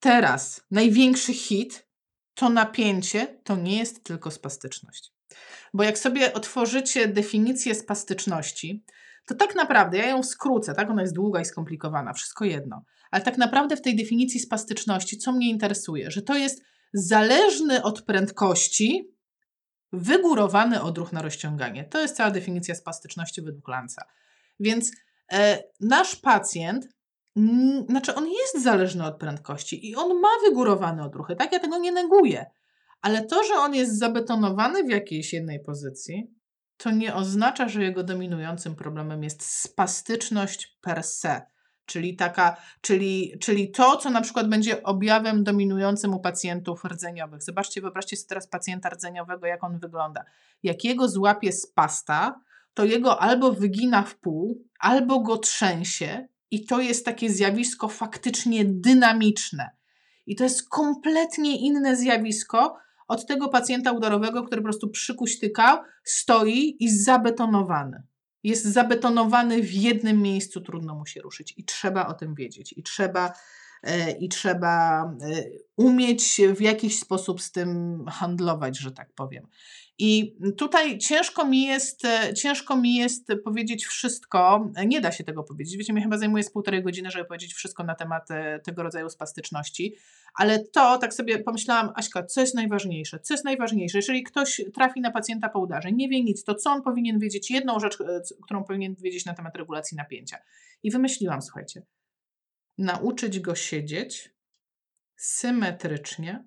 [0.00, 1.88] teraz największy hit
[2.34, 5.17] to napięcie to nie jest tylko spastyczność.
[5.74, 8.84] Bo jak sobie otworzycie definicję spastyczności,
[9.26, 10.90] to tak naprawdę, ja ją skrócę, tak?
[10.90, 12.84] Ona jest długa i skomplikowana, wszystko jedno.
[13.10, 16.62] Ale tak naprawdę w tej definicji spastyczności, co mnie interesuje, że to jest
[16.92, 19.14] zależny od prędkości
[19.92, 21.84] wygórowany odruch na rozciąganie.
[21.84, 24.02] To jest cała definicja spastyczności według Lanza.
[24.60, 24.90] Więc
[25.32, 26.88] e, nasz pacjent,
[27.36, 31.52] m, znaczy on jest zależny od prędkości i on ma wygórowane odruchy, tak?
[31.52, 32.46] Ja tego nie neguję.
[33.02, 36.30] Ale to, że on jest zabetonowany w jakiejś jednej pozycji,
[36.76, 41.42] to nie oznacza, że jego dominującym problemem jest spastyczność per se.
[41.86, 47.42] Czyli, taka, czyli, czyli to, co na przykład będzie objawem dominującym u pacjentów rdzeniowych.
[47.42, 50.24] Zobaczcie, wyobraźcie sobie teraz pacjenta rdzeniowego, jak on wygląda.
[50.62, 52.40] Jak jego złapie spasta,
[52.74, 58.64] to jego albo wygina w pół, albo go trzęsie, i to jest takie zjawisko faktycznie
[58.64, 59.70] dynamiczne.
[60.26, 62.76] I to jest kompletnie inne zjawisko
[63.08, 68.02] od tego pacjenta udarowego, który po prostu przykuśtykał, stoi i zabetonowany.
[68.42, 72.74] Jest zabetonowany w jednym miejscu, trudno mu się ruszyć i trzeba o tym wiedzieć.
[72.76, 73.32] I trzeba,
[73.82, 75.44] e, i trzeba e,
[75.76, 79.46] umieć w jakiś sposób z tym handlować, że tak powiem.
[80.00, 84.70] I tutaj ciężko mi jest, e, ciężko mi jest powiedzieć wszystko.
[84.86, 85.76] Nie da się tego powiedzieć.
[85.76, 89.10] Wiecie, mi chyba zajmuje z półtorej godziny, żeby powiedzieć wszystko na temat e, tego rodzaju
[89.10, 89.96] spastyczności.
[90.34, 93.20] Ale to, tak sobie pomyślałam, Aśka, co jest najważniejsze?
[93.20, 93.98] Co jest najważniejsze?
[93.98, 97.50] Jeżeli ktoś trafi na pacjenta po udarze, nie wie nic, to co on powinien wiedzieć?
[97.50, 100.38] Jedną rzecz, e, którą powinien wiedzieć na temat regulacji napięcia.
[100.82, 101.82] I wymyśliłam, słuchajcie,
[102.78, 104.34] nauczyć go siedzieć
[105.16, 106.44] symetrycznie,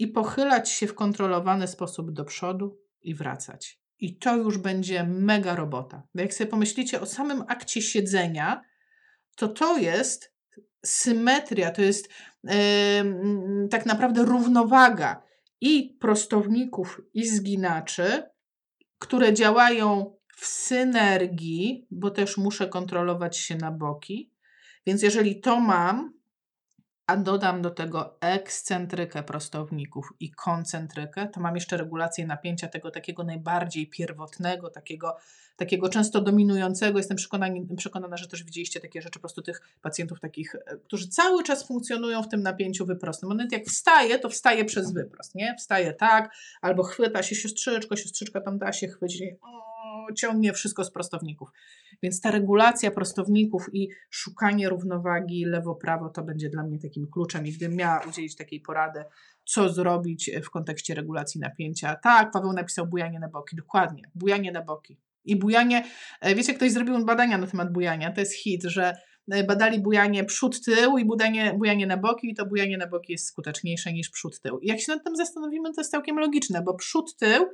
[0.00, 3.80] i pochylać się w kontrolowany sposób do przodu i wracać.
[3.98, 6.02] I to już będzie mega robota.
[6.14, 8.62] Bo jak sobie pomyślicie o samym akcie siedzenia,
[9.36, 10.34] to to jest
[10.84, 12.08] symetria, to jest
[12.44, 12.52] yy,
[13.70, 15.22] tak naprawdę równowaga
[15.60, 18.22] i prostowników, i zginaczy,
[18.98, 24.32] które działają w synergii, bo też muszę kontrolować się na boki.
[24.86, 26.19] Więc jeżeli to mam,
[27.10, 33.24] a dodam do tego ekscentrykę prostowników i koncentrykę, to mam jeszcze regulację napięcia tego takiego
[33.24, 35.16] najbardziej pierwotnego, takiego,
[35.56, 36.98] takiego często dominującego.
[36.98, 37.16] Jestem
[37.76, 41.66] przekonana, że też widzieliście takie rzeczy, po prostu tych pacjentów takich, e, którzy cały czas
[41.66, 43.28] funkcjonują w tym napięciu wyprostym.
[43.28, 45.54] Moment jak wstaje, to wstaje przez wyprost, nie?
[45.58, 49.22] Wstaje tak, albo chwyta się siostrzyczko, siostrzyczka tam da się chwycić,
[50.12, 51.48] ciągnie wszystko z prostowników.
[52.02, 57.46] Więc ta regulacja prostowników i szukanie równowagi lewo-prawo to będzie dla mnie takim kluczem.
[57.46, 59.04] I gdybym miała udzielić takiej porady,
[59.44, 61.96] co zrobić w kontekście regulacji napięcia.
[61.96, 64.98] Tak, Paweł napisał bujanie na boki, dokładnie, bujanie na boki.
[65.24, 65.84] I bujanie,
[66.20, 68.96] e, wiecie, ktoś zrobił badania na temat bujania, to jest hit, że
[69.32, 73.26] e, badali bujanie przód-tył i bujanie, bujanie na boki i to bujanie na boki jest
[73.26, 74.58] skuteczniejsze niż przód-tył.
[74.58, 77.46] I jak się nad tym zastanowimy, to jest całkiem logiczne, bo przód-tył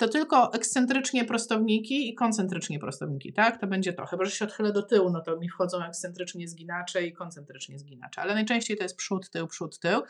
[0.00, 3.60] to tylko ekscentrycznie prostowniki i koncentrycznie prostowniki, tak?
[3.60, 4.06] To będzie to.
[4.06, 8.20] Chyba, że się odchylę do tyłu, no to mi wchodzą ekscentrycznie zginacze i koncentrycznie zginacze.
[8.20, 10.02] Ale najczęściej to jest przód, tył, przód, tył.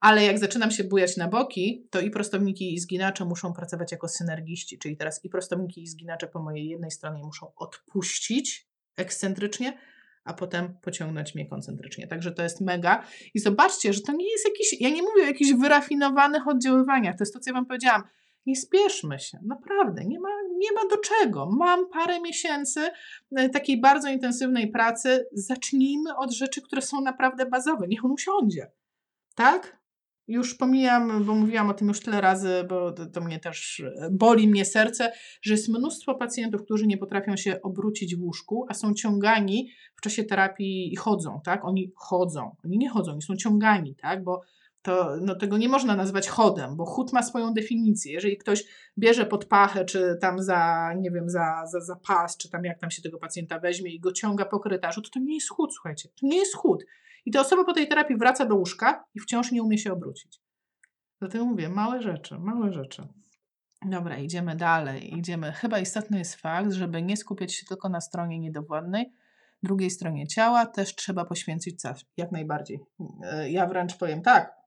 [0.00, 4.08] Ale jak zaczynam się bujać na boki, to i prostowniki i zginacze muszą pracować jako
[4.08, 9.78] synergiści, czyli teraz i prostowniki i zginacze po mojej jednej stronie muszą odpuścić ekscentrycznie,
[10.24, 12.06] a potem pociągnąć mnie koncentrycznie.
[12.06, 13.04] Także to jest mega.
[13.34, 17.22] I zobaczcie, że to nie jest jakiś, ja nie mówię o jakichś wyrafinowanych oddziaływaniach, to
[17.22, 18.02] jest to, co ja Wam powiedziałam
[18.50, 21.46] nie spieszmy się, naprawdę, nie ma, nie ma do czego.
[21.46, 22.80] Mam parę miesięcy
[23.36, 25.26] e, takiej bardzo intensywnej pracy.
[25.32, 27.88] Zacznijmy od rzeczy, które są naprawdę bazowe.
[27.88, 28.70] Niech on usiądzie.
[29.34, 29.80] Tak?
[30.28, 34.08] Już pomijam, bo mówiłam o tym już tyle razy, bo to, to, mnie też e,
[34.12, 38.74] boli mnie serce, że jest mnóstwo pacjentów, którzy nie potrafią się obrócić w łóżku, a
[38.74, 41.64] są ciągani w czasie terapii i chodzą, tak?
[41.64, 44.24] Oni chodzą, oni nie chodzą, oni są ciągani, tak?
[44.24, 44.40] Bo
[44.82, 48.12] to no, tego nie można nazwać chodem, bo chód ma swoją definicję.
[48.12, 48.64] Jeżeli ktoś
[48.98, 52.78] bierze pod pachę, czy tam za, nie wiem, za, za, za pas, czy tam jak
[52.78, 55.74] tam się tego pacjenta weźmie i go ciąga po korytarzu, to to nie jest chód,
[55.74, 56.08] słuchajcie.
[56.08, 56.84] To nie jest chód.
[57.24, 60.40] I ta osoba po tej terapii wraca do łóżka i wciąż nie umie się obrócić.
[61.20, 63.08] Dlatego mówię, małe rzeczy, małe rzeczy.
[63.86, 65.18] Dobra, idziemy dalej.
[65.18, 65.52] Idziemy.
[65.52, 69.12] Chyba istotny jest fakt, żeby nie skupiać się tylko na stronie niedowładnej,
[69.62, 72.04] drugiej stronie ciała też trzeba poświęcić czas.
[72.16, 72.80] Jak najbardziej.
[73.22, 74.59] E, ja wręcz powiem tak,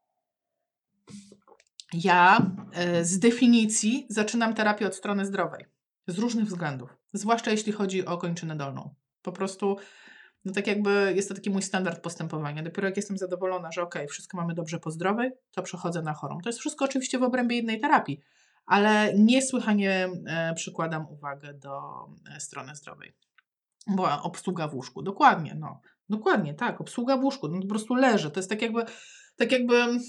[1.94, 5.66] ja e, z definicji zaczynam terapię od strony zdrowej.
[6.08, 6.98] Z różnych względów.
[7.14, 8.96] Zwłaszcza jeśli chodzi o kończynę dolną.
[9.22, 9.78] Po prostu,
[10.46, 12.64] no tak jakby jest to taki mój standard postępowania.
[12.64, 16.38] Dopiero jak jestem zadowolona, że ok, wszystko mamy dobrze po zdrowej, to przechodzę na chorą.
[16.44, 18.20] To jest wszystko oczywiście w obrębie jednej terapii,
[18.66, 21.82] ale niesłychanie e, przykładam uwagę do
[22.36, 23.14] e, strony zdrowej.
[23.88, 25.02] Była obsługa w łóżku.
[25.02, 25.82] Dokładnie, no.
[26.10, 26.82] Dokładnie, tak.
[26.82, 27.48] Obsługa w łóżku.
[27.48, 28.32] No po prostu leży.
[28.32, 28.86] To jest tak jakby,
[29.36, 30.00] tak jakby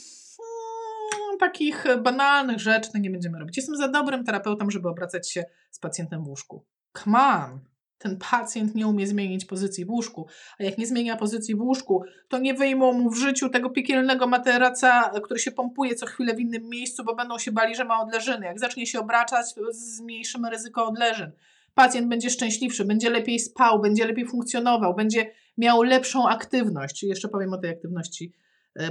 [1.39, 3.57] takich banalnych rzeczy nie będziemy robić.
[3.57, 6.65] Jestem za dobrym terapeutą, żeby obracać się z pacjentem w łóżku.
[6.93, 7.61] Come on!
[7.99, 10.27] Ten pacjent nie umie zmienić pozycji w łóżku,
[10.59, 14.27] a jak nie zmienia pozycji w łóżku, to nie wyjmą mu w życiu tego piekielnego
[14.27, 18.01] materaca, który się pompuje co chwilę w innym miejscu, bo będą się bali, że ma
[18.01, 18.47] odleżyny.
[18.47, 21.33] Jak zacznie się obracać, zmniejszymy ryzyko odleżyn.
[21.75, 27.03] Pacjent będzie szczęśliwszy, będzie lepiej spał, będzie lepiej funkcjonował, będzie miał lepszą aktywność.
[27.03, 28.44] Jeszcze powiem o tej aktywności E,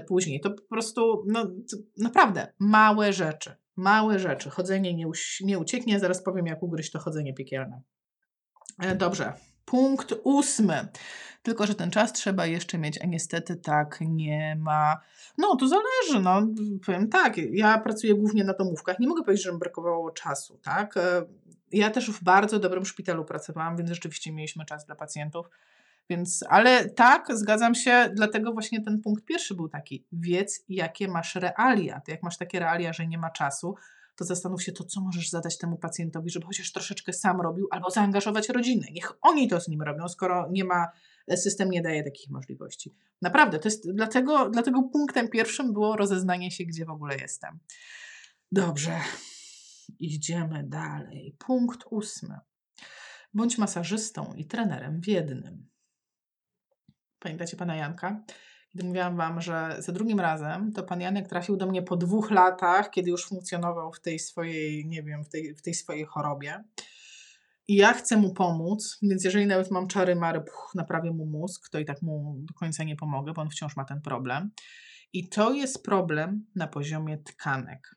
[0.08, 0.42] później.
[0.42, 1.48] To po prostu, no
[1.98, 3.56] naprawdę, małe rzeczy.
[3.76, 4.50] Małe rzeczy.
[4.50, 5.06] Chodzenie nie,
[5.42, 6.00] nie ucieknie.
[6.00, 7.82] Zaraz powiem, jak ugryźć to chodzenie piekielne.
[8.80, 9.34] E, dobrze.
[9.66, 10.88] Punkt ósmy.
[11.44, 15.02] Tylko, że ten czas trzeba jeszcze mieć, a niestety tak nie ma.
[15.38, 16.20] No, to zależy.
[16.24, 16.48] No,
[16.86, 19.00] powiem tak, ja pracuję głównie na domówkach.
[19.00, 20.98] Nie mogę powiedzieć, że mi brakowało czasu, tak?
[20.98, 21.26] E,
[21.72, 25.50] ja też w bardzo dobrym szpitalu pracowałam, więc rzeczywiście mieliśmy czas dla pacjentów.
[26.10, 30.06] Więc, ale tak, zgadzam się, dlatego właśnie ten punkt pierwszy był taki.
[30.12, 32.02] Wiedz, jakie masz realia.
[32.02, 33.76] Ty jak masz takie realia, że nie ma czasu,
[34.16, 37.90] to zastanów się to, co możesz zadać temu pacjentowi, żeby chociaż troszeczkę sam robił, albo
[37.90, 38.88] zaangażować rodzinę.
[38.92, 40.88] Niech oni to z nim robią, skoro nie ma,
[41.28, 42.94] e, system nie daje takich możliwości.
[43.22, 47.60] Naprawdę, to jest dlatego, dlatego punktem pierwszym było rozeznanie się, gdzie w ogóle jestem.
[48.52, 49.00] Dobrze,
[50.00, 51.36] idziemy dalej.
[51.40, 52.40] Punkt ósmy.
[53.34, 55.73] Bądź masażystą i trenerem w jednym.
[57.24, 58.22] Pamiętacie pana Janka?
[58.72, 62.32] Kiedy mówiłam wam, że za drugim razem to pan Janek trafił do mnie po dwóch
[62.32, 66.64] latach, kiedy już funkcjonował w tej swojej, nie wiem, w tej, w tej swojej chorobie.
[67.68, 71.70] I ja chcę mu pomóc, więc jeżeli nawet mam czary mary, puch, naprawię mu mózg,
[71.70, 74.52] to i tak mu do końca nie pomogę, bo on wciąż ma ten problem.
[75.14, 77.96] I to jest problem na poziomie tkanek.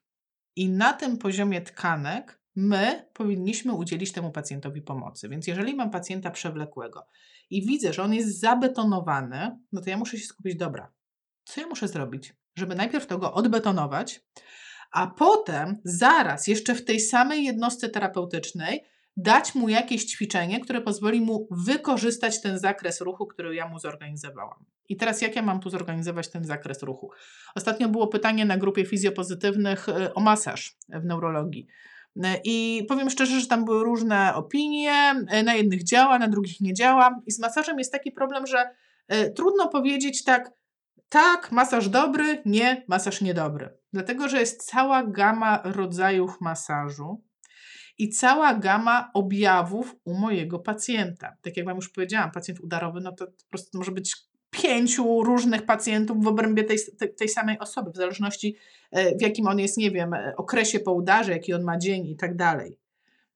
[0.57, 5.29] I na tym poziomie tkanek my powinniśmy udzielić temu pacjentowi pomocy.
[5.29, 7.07] Więc jeżeli mam pacjenta przewlekłego
[7.51, 10.93] i widzę, że on jest zabetonowany, no to ja muszę się skupić, dobra,
[11.45, 14.25] co ja muszę zrobić, żeby najpierw to go odbetonować,
[14.93, 18.85] a potem zaraz jeszcze w tej samej jednostce terapeutycznej
[19.17, 24.65] dać mu jakieś ćwiczenie, które pozwoli mu wykorzystać ten zakres ruchu, który ja mu zorganizowałam.
[24.89, 27.11] I teraz jak ja mam tu zorganizować ten zakres ruchu?
[27.55, 31.67] Ostatnio było pytanie na grupie fizjopozytywnych y, o masaż w neurologii.
[32.25, 36.61] E, I powiem szczerze, że tam były różne opinie, e, na jednych działa, na drugich
[36.61, 37.21] nie działa.
[37.27, 38.71] I z masażem jest taki problem, że
[39.09, 40.53] e, trudno powiedzieć tak,
[41.09, 43.79] tak, masaż dobry, nie, masaż niedobry.
[43.93, 47.25] Dlatego, że jest cała gama rodzajów masażu
[47.99, 51.37] i cała gama objawów u mojego pacjenta.
[51.43, 54.17] Tak jak Wam już powiedziałam, pacjent udarowy, no to po prostu może być
[54.63, 56.79] pięciu różnych pacjentów w obrębie tej,
[57.19, 58.57] tej, samej osoby, w zależności
[58.91, 62.07] e, w jakim on jest, nie wiem, e, okresie po udarze, jaki on ma dzień
[62.07, 62.79] i tak dalej.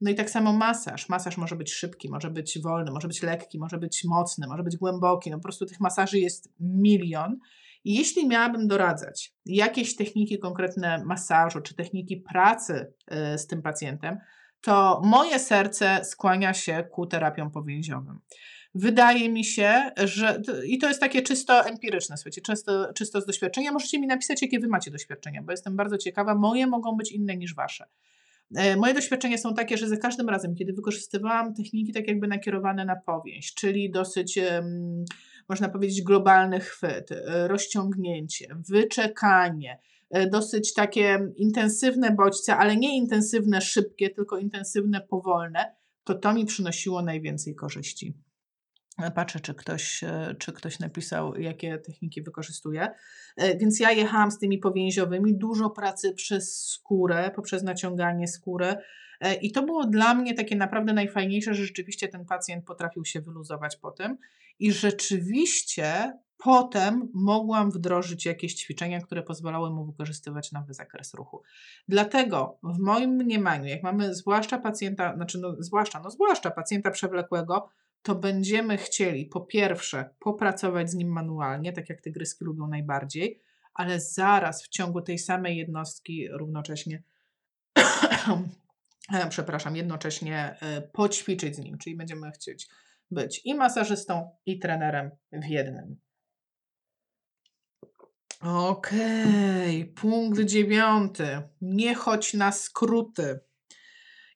[0.00, 1.08] No i tak samo masaż.
[1.08, 4.76] Masaż może być szybki, może być wolny, może być lekki, może być mocny, może być
[4.76, 5.30] głęboki.
[5.30, 7.38] No po prostu tych masaży jest milion.
[7.84, 14.18] I jeśli miałabym doradzać jakieś techniki konkretne masażu, czy techniki pracy e, z tym pacjentem,
[14.60, 18.20] to moje serce skłania się ku terapiom powięziowym.
[18.74, 23.72] Wydaje mi się, że i to jest takie czysto empiryczne, słuchajcie, czysto, czysto z doświadczenia.
[23.72, 26.34] Możecie mi napisać, jakie wy macie doświadczenia, bo jestem bardzo ciekawa.
[26.34, 27.86] Moje mogą być inne niż wasze.
[28.56, 32.84] E, moje doświadczenia są takie, że za każdym razem, kiedy wykorzystywałam techniki tak jakby nakierowane
[32.84, 34.38] na powięź, czyli dosyć,
[35.48, 39.78] można powiedzieć, globalny chwyt, e, rozciągnięcie, wyczekanie,
[40.10, 46.46] e, dosyć takie intensywne bodźce, ale nie intensywne szybkie, tylko intensywne powolne, to to mi
[46.46, 48.14] przynosiło najwięcej korzyści.
[49.14, 52.88] Patrzę, czy ktoś, e, czy ktoś napisał, jakie techniki wykorzystuje.
[53.36, 58.76] E, więc ja jechałam z tymi powięziowymi, dużo pracy przez skórę, poprzez naciąganie skóry.
[59.20, 63.20] E, I to było dla mnie takie naprawdę najfajniejsze, że rzeczywiście ten pacjent potrafił się
[63.20, 64.18] wyluzować po tym.
[64.59, 71.42] I rzeczywiście potem mogłam wdrożyć jakieś ćwiczenia, które pozwalały mu wykorzystywać nowy zakres ruchu.
[71.88, 77.68] Dlatego w moim mniemaniu, jak mamy zwłaszcza pacjenta, znaczy no zwłaszcza, no zwłaszcza pacjenta przewlekłego,
[78.03, 83.42] to będziemy chcieli po pierwsze popracować z nim manualnie, tak jak tygryski lubią najbardziej,
[83.74, 87.03] ale zaraz w ciągu tej samej jednostki równocześnie
[89.12, 92.68] e, przepraszam, jednocześnie e, poćwiczyć z nim, czyli będziemy chcieć
[93.11, 95.96] być i masażystą, i trenerem w jednym.
[98.40, 99.94] Okej, okay.
[99.94, 101.42] punkt dziewiąty.
[101.61, 103.40] Nie chodź na skróty.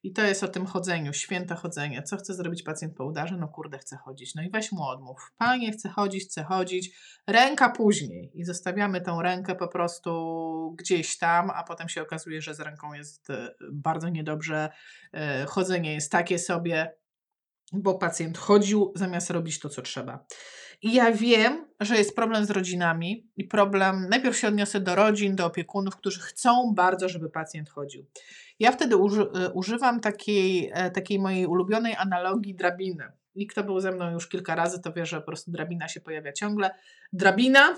[0.05, 2.03] I to jest o tym chodzeniu, święte chodzenie.
[2.03, 3.37] Co chce zrobić pacjent po udarze?
[3.37, 4.35] No kurde, chce chodzić.
[4.35, 5.33] No i weź mu odmów.
[5.39, 6.97] Panie, chce chodzić, chce chodzić.
[7.27, 8.31] Ręka później.
[8.35, 12.93] I zostawiamy tą rękę po prostu gdzieś tam, a potem się okazuje, że z ręką
[12.93, 14.71] jest e, bardzo niedobrze.
[15.13, 16.93] E, chodzenie jest takie sobie,
[17.73, 20.27] bo pacjent chodził zamiast robić to, co trzeba.
[20.83, 25.37] I ja wiem, że jest problem z rodzinami i problem, najpierw się odniosę do rodzin,
[25.37, 28.07] do opiekunów, którzy chcą bardzo, żeby pacjent chodził.
[28.59, 33.13] Ja wtedy uży, e, używam takiej, e, takiej mojej ulubionej analogii drabiny.
[33.35, 36.01] I kto był ze mną już kilka razy, to wie, że po prostu drabina się
[36.01, 36.71] pojawia ciągle.
[37.13, 37.77] Drabina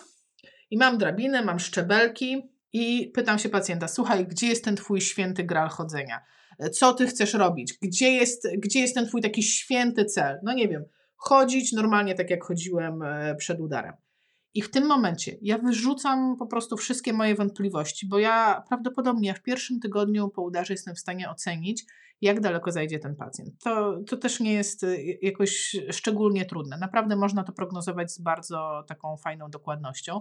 [0.70, 5.44] i mam drabinę, mam szczebelki i pytam się pacjenta, słuchaj, gdzie jest ten twój święty
[5.44, 6.24] gral chodzenia?
[6.58, 7.78] E, co ty chcesz robić?
[7.82, 10.38] Gdzie jest, gdzie jest ten twój taki święty cel?
[10.42, 10.84] No nie wiem,
[11.16, 13.00] chodzić normalnie tak jak chodziłem
[13.38, 13.92] przed udarem.
[14.56, 19.42] I w tym momencie ja wyrzucam po prostu wszystkie moje wątpliwości, bo ja prawdopodobnie w
[19.42, 21.84] pierwszym tygodniu po udarze jestem w stanie ocenić,
[22.20, 23.58] jak daleko zajdzie ten pacjent.
[23.64, 26.78] To, to też nie jest y, jakoś szczególnie trudne.
[26.78, 30.20] Naprawdę można to prognozować z bardzo taką fajną dokładnością.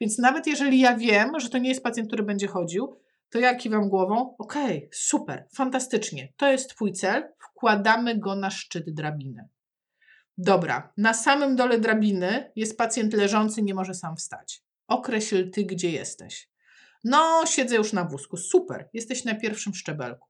[0.00, 2.96] Więc nawet jeżeli ja wiem, że to nie jest pacjent, który będzie chodził,
[3.32, 8.50] to ja kiwam głową, okej, okay, super, fantastycznie, to jest Twój cel, wkładamy go na
[8.50, 9.48] szczyt drabiny.
[10.38, 14.62] Dobra, na samym dole drabiny jest pacjent leżący, nie może sam wstać.
[14.88, 16.48] Określ ty, gdzie jesteś.
[17.04, 18.36] No, siedzę już na wózku.
[18.36, 20.28] Super, jesteś na pierwszym szczebelku.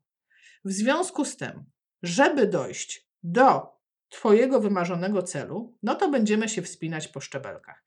[0.64, 1.64] W związku z tym,
[2.02, 3.78] żeby dojść do
[4.08, 7.84] Twojego wymarzonego celu, no to będziemy się wspinać po szczebelkach.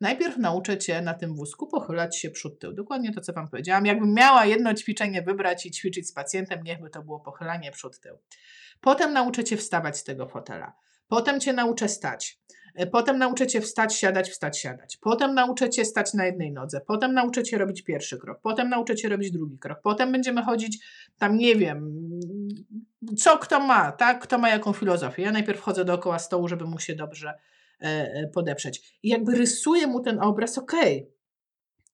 [0.00, 2.72] Najpierw nauczę Cię na tym wózku pochylać się przód-tył.
[2.72, 3.86] Dokładnie to, co Wam powiedziałam.
[3.86, 8.18] Jakbym miała jedno ćwiczenie wybrać i ćwiczyć z pacjentem, niechby to było pochylanie przód-tył.
[8.80, 10.72] Potem nauczę Cię wstawać z tego fotela.
[11.08, 12.38] Potem Cię nauczę stać.
[12.74, 14.96] E, potem nauczę Cię wstać, siadać, wstać, siadać.
[14.96, 16.80] Potem nauczę Cię stać na jednej nodze.
[16.86, 18.40] Potem nauczę Cię robić pierwszy krok.
[18.40, 19.80] Potem nauczę Cię robić drugi krok.
[19.82, 20.78] Potem będziemy chodzić
[21.18, 22.10] tam, nie wiem,
[23.16, 24.22] co kto ma, tak?
[24.22, 25.22] Kto ma jaką filozofię.
[25.22, 27.34] Ja najpierw chodzę dookoła stołu, żeby mu się dobrze
[28.34, 28.98] podeprzeć.
[29.02, 31.12] I jakby rysuję mu ten obraz, okej, okay,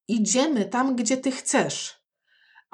[0.09, 2.05] idziemy tam, gdzie Ty chcesz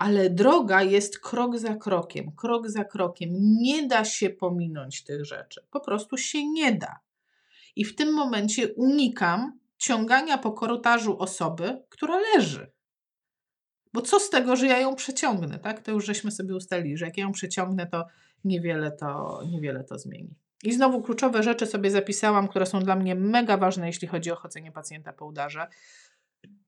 [0.00, 3.30] ale droga jest krok za krokiem, krok za krokiem.
[3.34, 5.66] Nie da się pominąć tych rzeczy.
[5.70, 7.00] Po prostu się nie da.
[7.76, 12.70] I w tym momencie unikam ciągania po korytarzu osoby, która leży.
[13.92, 15.82] Bo co z tego, że ja ją przeciągnę, tak?
[15.82, 18.06] To już żeśmy sobie ustalili, że jak ja ją przeciągnę, to
[18.44, 20.34] niewiele to, niewiele to zmieni.
[20.64, 24.36] I znowu kluczowe rzeczy sobie zapisałam, które są dla mnie mega ważne, jeśli chodzi o
[24.36, 25.66] chodzenie pacjenta po udarze.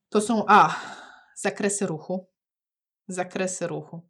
[0.08, 0.76] To są A.
[1.34, 2.32] Zakresy ruchu
[3.08, 4.00] zakresy ruchu.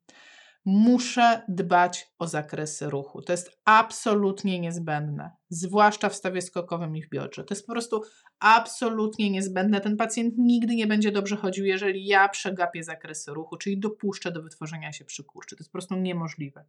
[0.65, 3.23] Muszę dbać o zakresy ruchu.
[3.23, 7.45] To jest absolutnie niezbędne, zwłaszcza w stawie skokowym i w biodrze.
[7.45, 8.03] To jest po prostu
[8.39, 9.81] absolutnie niezbędne.
[9.81, 14.43] Ten pacjent nigdy nie będzie dobrze chodził, jeżeli ja przegapię zakresy ruchu, czyli dopuszczę do
[14.43, 15.57] wytworzenia się przykurczy.
[15.57, 16.65] To jest po prostu niemożliwe.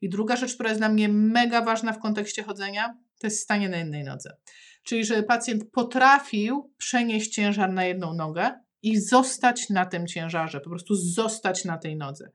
[0.00, 3.68] I druga rzecz, która jest dla mnie mega ważna w kontekście chodzenia, to jest stanie
[3.68, 4.36] na jednej nodze.
[4.82, 10.70] Czyli, żeby pacjent potrafił przenieść ciężar na jedną nogę, i zostać na tym ciężarze, po
[10.70, 12.30] prostu zostać na tej nodze.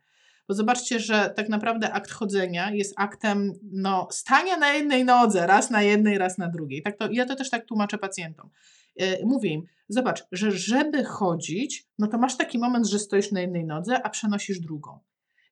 [0.52, 5.70] Bo zobaczcie, że tak naprawdę akt chodzenia jest aktem no, stania na jednej nodze, raz
[5.70, 6.82] na jednej, raz na drugiej.
[6.82, 8.50] Tak to, ja to też tak tłumaczę pacjentom.
[8.96, 13.42] Yy, mówię im, zobacz, że żeby chodzić, no to masz taki moment, że stoisz na
[13.42, 15.00] jednej nodze, a przenosisz drugą.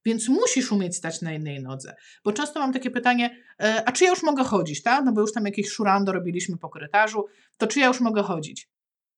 [0.05, 1.95] Więc musisz umieć stać na jednej nodze.
[2.23, 5.05] Bo często mam takie pytanie, yy, a czy ja już mogę chodzić, tak?
[5.05, 7.25] No bo już tam jakieś szurando robiliśmy po korytarzu,
[7.57, 8.69] to czy ja już mogę chodzić?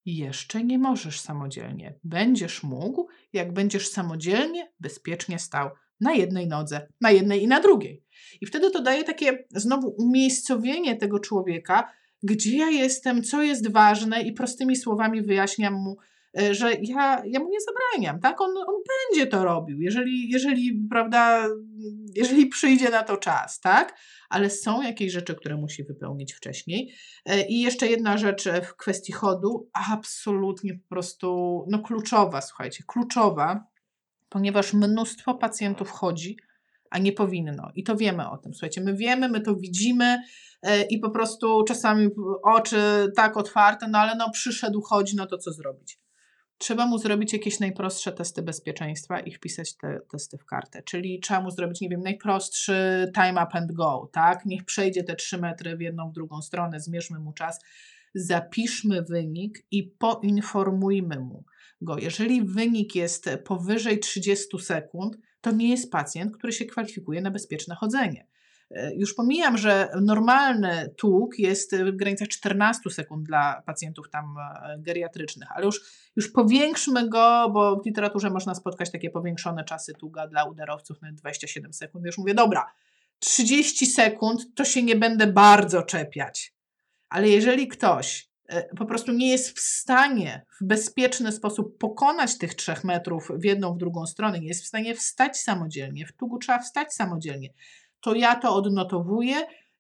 [0.05, 1.99] Jeszcze nie możesz samodzielnie.
[2.03, 8.03] Będziesz mógł, jak będziesz samodzielnie, bezpiecznie stał na jednej nodze, na jednej i na drugiej.
[8.41, 11.93] I wtedy to daje takie znowu umiejscowienie tego człowieka,
[12.23, 15.97] gdzie ja jestem, co jest ważne, i prostymi słowami wyjaśniam mu,
[16.51, 18.41] że ja, ja mu nie zabraniam, tak?
[18.41, 21.47] On, on będzie to robił, jeżeli, jeżeli, prawda,
[22.15, 23.97] jeżeli przyjdzie na to czas, tak?
[24.29, 26.93] Ale są jakieś rzeczy, które musi wypełnić wcześniej.
[27.25, 32.83] E, I jeszcze jedna rzecz e, w kwestii chodu, absolutnie po prostu, no kluczowa, słuchajcie,
[32.87, 33.67] kluczowa,
[34.29, 36.37] ponieważ mnóstwo pacjentów chodzi,
[36.89, 37.71] a nie powinno.
[37.75, 38.53] I to wiemy o tym.
[38.53, 40.21] Słuchajcie, my wiemy, my to widzimy
[40.89, 42.09] i po prostu czasami
[42.43, 46.00] oczy tak otwarte, no ale no przyszedł, chodzi, no to co zrobić?
[46.61, 50.83] Trzeba mu zrobić jakieś najprostsze testy bezpieczeństwa i wpisać te testy w kartę.
[50.83, 54.45] Czyli trzeba mu zrobić, nie wiem, najprostszy time up and go, tak?
[54.45, 57.59] Niech przejdzie te 3 metry w jedną, w drugą stronę, zmierzmy mu czas,
[58.15, 61.43] zapiszmy wynik i poinformujmy mu
[61.81, 61.97] go.
[61.97, 67.75] Jeżeli wynik jest powyżej 30 sekund, to nie jest pacjent, który się kwalifikuje na bezpieczne
[67.75, 68.27] chodzenie.
[68.75, 74.79] E, już pomijam, że normalny tłuk jest w granicach 14 sekund dla pacjentów tam e,
[74.79, 75.81] geriatrycznych, ale już,
[76.15, 81.11] już powiększmy go, bo w literaturze można spotkać takie powiększone czasy tługa dla udarowców na
[81.11, 82.05] 27 sekund.
[82.05, 82.65] Już mówię, dobra,
[83.19, 86.53] 30 sekund to się nie będę bardzo czepiać.
[87.09, 92.55] Ale jeżeli ktoś e, po prostu nie jest w stanie w bezpieczny sposób pokonać tych
[92.55, 96.37] trzech metrów w jedną, w drugą stronę, nie jest w stanie wstać samodzielnie, w tługu
[96.37, 97.49] trzeba wstać samodzielnie,
[98.01, 99.35] to ja to odnotowuję,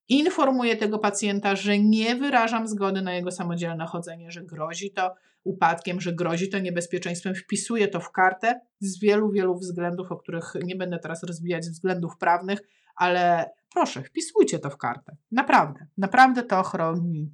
[0.09, 6.01] informuję tego pacjenta, że nie wyrażam zgody na jego samodzielne chodzenie, że grozi to upadkiem,
[6.01, 10.75] że grozi to niebezpieczeństwem, wpisuję to w kartę z wielu, wielu względów, o których nie
[10.75, 12.59] będę teraz rozwijać, względów prawnych,
[12.95, 15.15] ale proszę, wpisujcie to w kartę.
[15.31, 17.33] Naprawdę, naprawdę to chroni,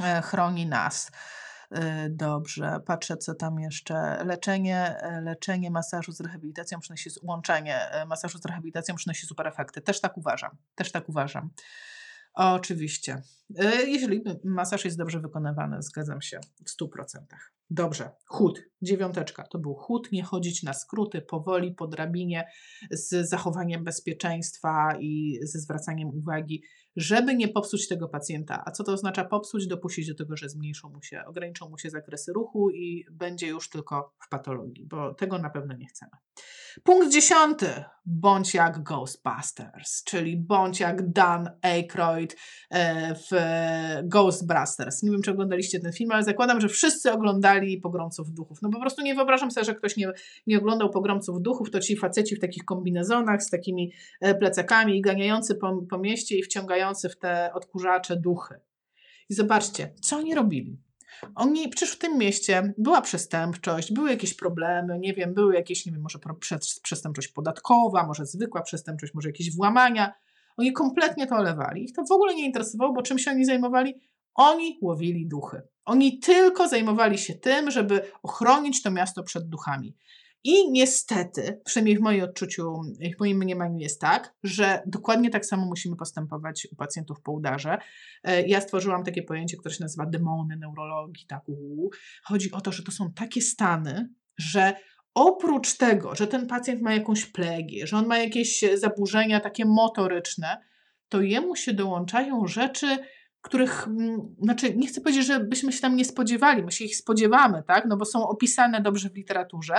[0.00, 1.10] e, chroni nas.
[1.74, 4.24] E, dobrze, patrzę co tam jeszcze.
[4.24, 9.80] Leczenie, e, leczenie masażu z rehabilitacją przynosi, łączenie e, masażu z rehabilitacją przynosi super efekty.
[9.80, 11.50] Też tak uważam, też tak uważam.
[12.34, 13.22] Oczywiście.
[13.86, 16.86] Jeżeli masaż jest dobrze wykonywany, zgadzam się w 100%.
[17.70, 19.42] Dobrze, chód, dziewiąteczka.
[19.42, 22.48] To był chód, nie chodzić na skróty, powoli, po drabinie,
[22.90, 26.62] z zachowaniem bezpieczeństwa i ze zwracaniem uwagi
[26.96, 28.62] żeby nie popsuć tego pacjenta.
[28.66, 29.66] A co to oznacza popsuć?
[29.66, 33.70] Dopuścić do tego, że zmniejszą mu się, ograniczą mu się zakresy ruchu i będzie już
[33.70, 36.10] tylko w patologii, bo tego na pewno nie chcemy.
[36.82, 37.66] Punkt dziesiąty.
[38.06, 42.36] Bądź jak Ghostbusters, czyli bądź jak Dan Aykroyd
[42.70, 43.30] e, w
[44.08, 45.02] Ghostbusters.
[45.02, 48.58] Nie wiem, czy oglądaliście ten film, ale zakładam, że wszyscy oglądali pogromców duchów.
[48.62, 50.12] No po prostu nie wyobrażam sobie, że ktoś nie,
[50.46, 55.54] nie oglądał pogromców duchów, to ci faceci w takich kombinezonach z takimi e, plecakami ganiający
[55.54, 58.60] po, po mieście i wciągający w te odkurzacze duchy.
[59.28, 60.78] I zobaczcie, co oni robili.
[61.34, 65.92] Oni, przecież w tym mieście była przestępczość, były jakieś problemy, nie wiem, były jakieś, nie
[65.92, 66.18] wiem, może
[66.82, 70.14] przestępczość podatkowa, może zwykła przestępczość, może jakieś włamania.
[70.56, 71.84] Oni kompletnie to olewali.
[71.84, 73.94] Ich to w ogóle nie interesowało, bo czym się oni zajmowali?
[74.34, 75.62] Oni łowili duchy.
[75.84, 79.96] Oni tylko zajmowali się tym, żeby ochronić to miasto przed duchami.
[80.44, 82.80] I niestety, przynajmniej w moim odczuciu,
[83.16, 87.78] w moim mniemaniu jest tak, że dokładnie tak samo musimy postępować u pacjentów po udarze.
[88.24, 91.26] E, ja stworzyłam takie pojęcie, które się nazywa demony neurologii.
[91.26, 91.90] Tak, uu.
[92.24, 94.74] Chodzi o to, że to są takie stany, że
[95.14, 100.56] oprócz tego, że ten pacjent ma jakąś plegię, że on ma jakieś zaburzenia takie motoryczne,
[101.08, 102.98] to jemu się dołączają rzeczy,
[103.40, 106.96] których, mm, znaczy nie chcę powiedzieć, że byśmy się tam nie spodziewali, my się ich
[106.96, 109.74] spodziewamy, tak, no bo są opisane dobrze w literaturze,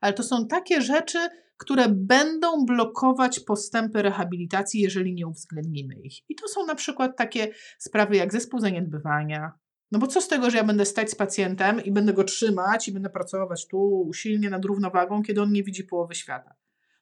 [0.00, 1.18] ale to są takie rzeczy,
[1.56, 6.30] które będą blokować postępy rehabilitacji, jeżeli nie uwzględnimy ich.
[6.30, 9.52] I to są na przykład takie sprawy jak zespół zaniedbywania.
[9.92, 12.88] No bo co z tego, że ja będę stać z pacjentem i będę go trzymać
[12.88, 16.54] i będę pracować tu usilnie nad równowagą, kiedy on nie widzi połowy świata?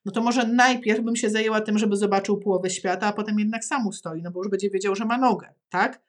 [0.04, 3.64] No to może najpierw bym się zajęła tym, żeby zobaczył połowę świata, a potem jednak
[3.64, 6.02] sam stoi, no bo już będzie wiedział, że ma nogę, tak?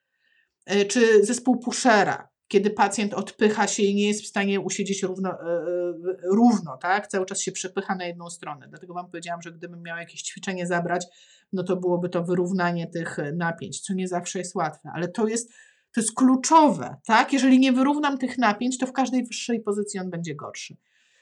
[0.66, 5.30] E, czy zespół Pushera, kiedy pacjent odpycha się i nie jest w stanie usiedzieć równo,
[5.30, 5.94] e, e,
[6.32, 7.08] równo, tak?
[7.08, 8.68] Cały czas się przepycha na jedną stronę.
[8.70, 11.06] Dlatego Wam powiedziałam, że gdybym miała jakieś ćwiczenie zabrać,
[11.54, 15.50] no to byłoby to wyrównanie tych napięć, co nie zawsze jest łatwe, ale to jest,
[15.94, 17.34] to jest kluczowe, tak?
[17.34, 20.78] Jeżeli nie wyrównam tych napięć, to w każdej wyższej pozycji on będzie gorszy.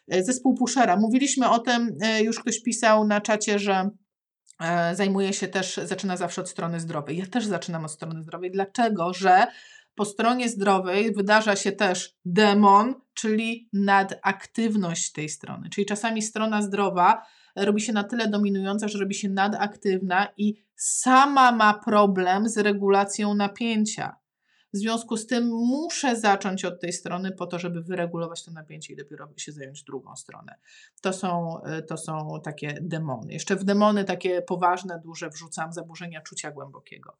[0.07, 0.97] Zespół Pushera.
[0.97, 3.89] Mówiliśmy o tym, już ktoś pisał na czacie, że
[4.93, 7.17] zajmuje się też, zaczyna zawsze od strony zdrowej.
[7.17, 8.51] Ja też zaczynam od strony zdrowej.
[8.51, 9.13] Dlaczego?
[9.13, 9.47] Że
[9.95, 15.69] po stronie zdrowej wydarza się też demon, czyli nadaktywność tej strony.
[15.69, 17.25] Czyli czasami strona zdrowa
[17.55, 23.33] robi się na tyle dominująca, że robi się nadaktywna i sama ma problem z regulacją
[23.33, 24.15] napięcia.
[24.73, 28.93] W związku z tym muszę zacząć od tej strony po to, żeby wyregulować to napięcie
[28.93, 30.55] i dopiero się zająć drugą stronę.
[31.01, 33.33] To są, to są takie demony.
[33.33, 37.17] Jeszcze w demony takie poważne, duże wrzucam zaburzenia czucia głębokiego.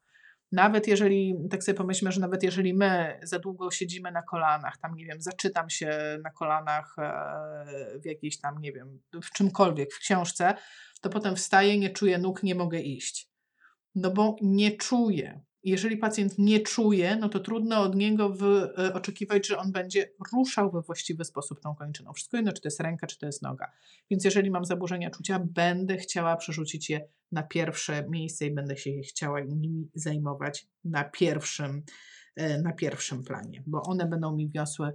[0.54, 4.94] Nawet jeżeli, tak sobie pomyślmy, że nawet jeżeli my za długo siedzimy na kolanach, tam
[4.94, 9.98] nie wiem, zaczytam się na kolanach e, w jakiejś tam, nie wiem, w czymkolwiek, w
[9.98, 10.54] książce,
[11.00, 13.30] to potem wstaję, nie czuję nóg, nie mogę iść.
[13.94, 15.40] No bo nie czuję.
[15.64, 20.10] Jeżeli pacjent nie czuje, no to trudno od niego wy, e, oczekiwać, że on będzie
[20.32, 22.12] ruszał we właściwy sposób tą kończyną.
[22.12, 23.72] Wszystko jedno, czy to jest ręka, czy to jest noga.
[24.10, 28.90] Więc jeżeli mam zaburzenia czucia, będę chciała przerzucić je na pierwsze miejsce i będę się
[28.90, 31.82] chciała nimi zajmować na pierwszym,
[32.36, 34.92] e, na pierwszym planie, bo one będą mi wiosły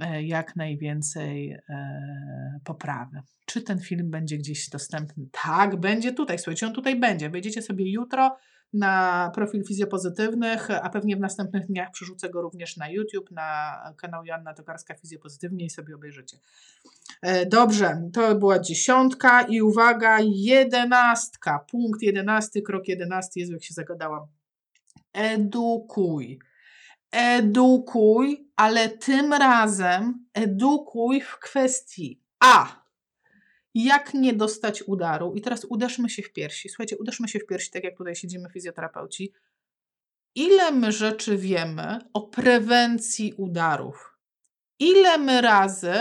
[0.00, 1.56] e, jak najwięcej
[2.64, 3.22] poprawy.
[3.46, 5.26] Czy ten film będzie gdzieś dostępny?
[5.44, 6.38] Tak, będzie tutaj.
[6.38, 7.30] Słuchajcie, on tutaj będzie.
[7.30, 8.36] Wejdziecie sobie jutro
[8.72, 14.24] na profil fizjopozytywnych, a pewnie w następnych dniach przerzucę go również na YouTube, na kanał
[14.24, 16.36] Joanna Tokarska Fizjopozytywnie i sobie obejrzycie.
[17.22, 23.74] E, dobrze, to była dziesiątka i uwaga, jedenastka, punkt jedenasty, krok jedenasty, Jezu jak się
[23.74, 24.26] zagadałam.
[25.12, 26.38] Edukuj.
[27.12, 32.79] Edukuj, ale tym razem edukuj w kwestii A
[33.74, 35.34] jak nie dostać udaru.
[35.34, 36.68] I teraz uderzmy się w piersi.
[36.68, 39.32] Słuchajcie, uderzmy się w piersi, tak jak tutaj siedzimy fizjoterapeuci.
[40.34, 44.16] Ile my rzeczy wiemy o prewencji udarów?
[44.78, 45.92] Ile my razy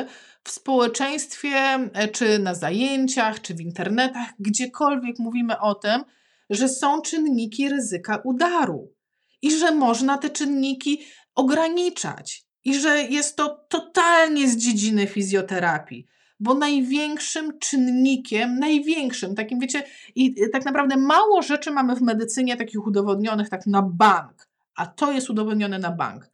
[0.44, 1.50] w społeczeństwie,
[1.94, 6.04] e, czy na zajęciach, czy w internetach, gdziekolwiek mówimy o tym,
[6.50, 8.94] że są czynniki ryzyka udaru
[9.42, 11.06] i że można te czynniki
[11.36, 16.08] ograniczać i że jest to totalnie z dziedziny fizjoterapii
[16.40, 19.84] bo największym czynnikiem, największym, takim wiecie,
[20.16, 25.12] i tak naprawdę mało rzeczy mamy w medycynie takich udowodnionych tak na bank, a to
[25.12, 26.30] jest udowodnione na bank.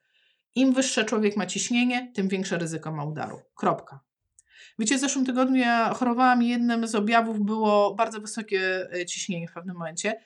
[0.55, 3.39] Im wyższe człowiek ma ciśnienie, tym większe ryzyko ma udaru.
[3.55, 3.99] Kropka.
[4.79, 9.47] Wiecie, w zeszłym tygodniu ja chorowałam i jednym z objawów było bardzo wysokie e, ciśnienie
[9.47, 10.21] w pewnym momencie.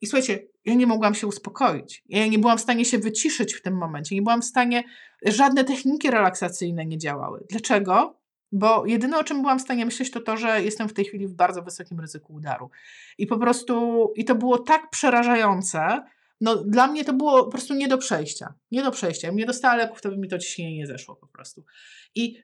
[0.00, 2.02] I słuchajcie, ja nie mogłam się uspokoić.
[2.08, 4.14] Ja nie byłam w stanie się wyciszyć w tym momencie.
[4.14, 4.84] Nie byłam w stanie,
[5.22, 7.46] żadne techniki relaksacyjne nie działały.
[7.50, 8.19] Dlaczego?
[8.52, 11.26] Bo jedyne, o czym byłam w stanie myśleć, to to, że jestem w tej chwili
[11.26, 12.70] w bardzo wysokim ryzyku udaru.
[13.18, 16.02] I po prostu, i to było tak przerażające,
[16.40, 18.54] no dla mnie to było po prostu nie do przejścia.
[18.70, 19.28] Nie do przejścia.
[19.28, 21.64] Jak mnie dostała leków, to by mi to ciśnienie nie zeszło po prostu.
[22.14, 22.42] I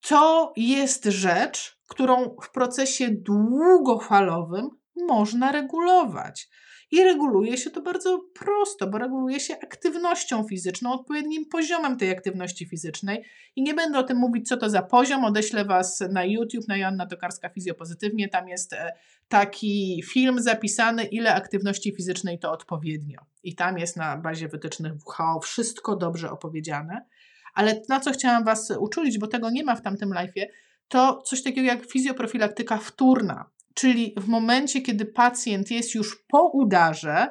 [0.00, 6.48] to jest rzecz, którą w procesie długofalowym można regulować.
[6.90, 12.66] I reguluje się to bardzo prosto, bo reguluje się aktywnością fizyczną, odpowiednim poziomem tej aktywności
[12.66, 13.24] fizycznej.
[13.56, 15.24] I nie będę o tym mówić, co to za poziom.
[15.24, 18.28] Odeślę Was na YouTube, na Joanna Tokarska Fizjopozytywnie.
[18.28, 18.92] Tam jest e,
[19.28, 23.20] taki film zapisany, ile aktywności fizycznej to odpowiednio.
[23.42, 27.06] I tam jest na bazie wytycznych WHO wszystko dobrze opowiedziane.
[27.54, 30.46] Ale na co chciałam Was uczulić, bo tego nie ma w tamtym live'ie,
[30.88, 33.50] to coś takiego jak fizjoprofilaktyka wtórna.
[33.78, 37.26] Czyli w momencie, kiedy pacjent jest już po udarze,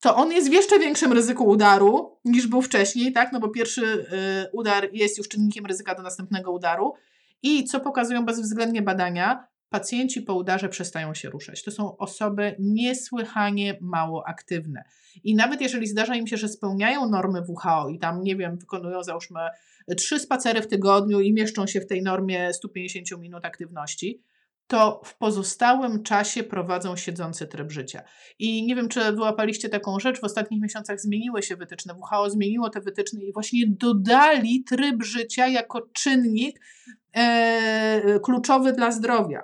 [0.00, 3.32] to on jest w jeszcze większym ryzyku udaru niż był wcześniej, tak?
[3.32, 4.06] No bo pierwszy y,
[4.52, 6.94] udar jest już czynnikiem ryzyka do następnego udaru.
[7.42, 11.62] I co pokazują bezwzględnie badania, pacjenci po udarze przestają się ruszać.
[11.62, 14.84] To są osoby niesłychanie mało aktywne.
[15.24, 19.02] I nawet jeżeli zdarza im się, że spełniają normy WHO i tam, nie wiem, wykonują
[19.02, 19.40] załóżmy
[19.96, 24.22] trzy spacery w tygodniu i mieszczą się w tej normie 150 minut aktywności,
[24.68, 28.02] to w pozostałym czasie prowadzą siedzący tryb życia.
[28.38, 31.94] I nie wiem, czy wyłapaliście taką rzecz, w ostatnich miesiącach zmieniły się wytyczne.
[31.94, 36.60] WHO zmieniło te wytyczne i właśnie dodali tryb życia jako czynnik
[37.12, 39.42] e, kluczowy dla zdrowia.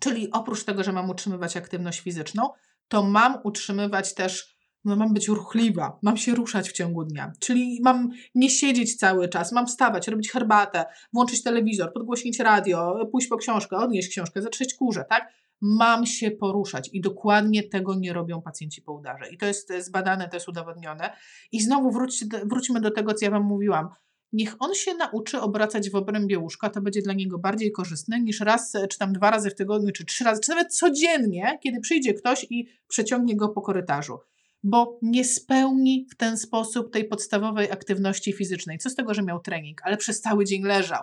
[0.00, 2.48] Czyli oprócz tego, że mam utrzymywać aktywność fizyczną,
[2.88, 7.32] to mam utrzymywać też no mam być ruchliwa, mam się ruszać w ciągu dnia.
[7.38, 13.28] Czyli mam nie siedzieć cały czas, mam wstawać, robić herbatę, włączyć telewizor, podgłośnić radio, pójść
[13.28, 15.32] po książkę, odnieść książkę, zatrzeć kurze, tak?
[15.60, 19.30] Mam się poruszać i dokładnie tego nie robią pacjenci po udarze.
[19.30, 21.16] I to jest zbadane, to jest udowodnione.
[21.52, 23.88] I znowu wróć, wróćmy do tego, co ja Wam mówiłam.
[24.32, 28.40] Niech on się nauczy obracać w obrębie łóżka, to będzie dla niego bardziej korzystne niż
[28.40, 32.14] raz, czy tam dwa razy w tygodniu, czy trzy razy, czy nawet codziennie, kiedy przyjdzie
[32.14, 34.18] ktoś i przeciągnie go po korytarzu
[34.62, 38.78] bo nie spełni w ten sposób tej podstawowej aktywności fizycznej.
[38.78, 41.02] Co z tego, że miał trening, ale przez cały dzień leżał.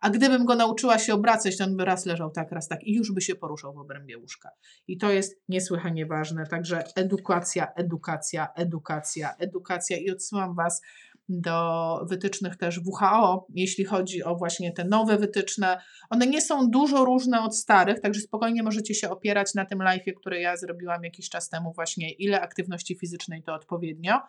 [0.00, 2.94] A gdybym go nauczyła się obracać, to on by raz leżał tak, raz tak i
[2.94, 4.50] już by się poruszał w obrębie łóżka.
[4.88, 6.46] I to jest niesłychanie ważne.
[6.46, 9.96] Także edukacja, edukacja, edukacja, edukacja.
[9.96, 10.82] I odsyłam Was
[11.28, 15.80] do wytycznych też WHO, jeśli chodzi o właśnie te nowe wytyczne.
[16.10, 20.14] One nie są dużo różne od starych, także spokojnie możecie się opierać na tym live,
[20.16, 24.20] który ja zrobiłam jakiś czas temu, właśnie ile aktywności fizycznej to odpowiednio.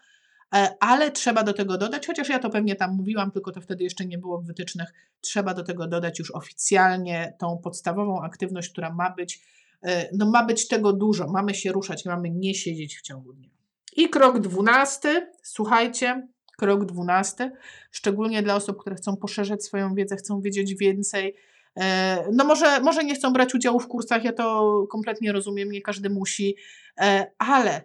[0.55, 3.83] E, ale trzeba do tego dodać, chociaż ja to pewnie tam mówiłam, tylko to wtedy
[3.83, 8.93] jeszcze nie było w wytycznych, trzeba do tego dodać już oficjalnie tą podstawową aktywność, która
[8.93, 9.41] ma być,
[9.83, 13.49] e, no ma być tego dużo, mamy się ruszać, mamy nie siedzieć w ciągu dnia.
[13.95, 16.27] I krok dwunasty, słuchajcie,
[16.57, 17.51] krok dwunasty,
[17.91, 21.35] szczególnie dla osób, które chcą poszerzać swoją wiedzę, chcą wiedzieć więcej.
[21.79, 25.81] E, no może, może nie chcą brać udziału w kursach, ja to kompletnie rozumiem, nie
[25.81, 26.55] każdy musi,
[26.99, 27.81] e, ale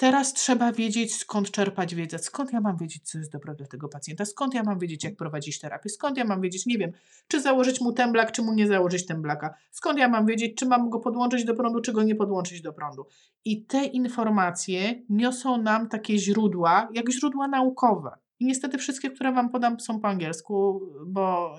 [0.00, 3.88] Teraz trzeba wiedzieć, skąd czerpać wiedzę, skąd ja mam wiedzieć, co jest dobre dla tego
[3.88, 6.92] pacjenta, skąd ja mam wiedzieć, jak prowadzić terapię, skąd ja mam wiedzieć, nie wiem,
[7.28, 10.90] czy założyć mu temblak, czy mu nie założyć temblaka, skąd ja mam wiedzieć, czy mam
[10.90, 13.06] go podłączyć do prądu, czy go nie podłączyć do prądu.
[13.44, 18.10] I te informacje niosą nam takie źródła, jak źródła naukowe.
[18.38, 21.56] I niestety wszystkie, które Wam podam, są po angielsku, bo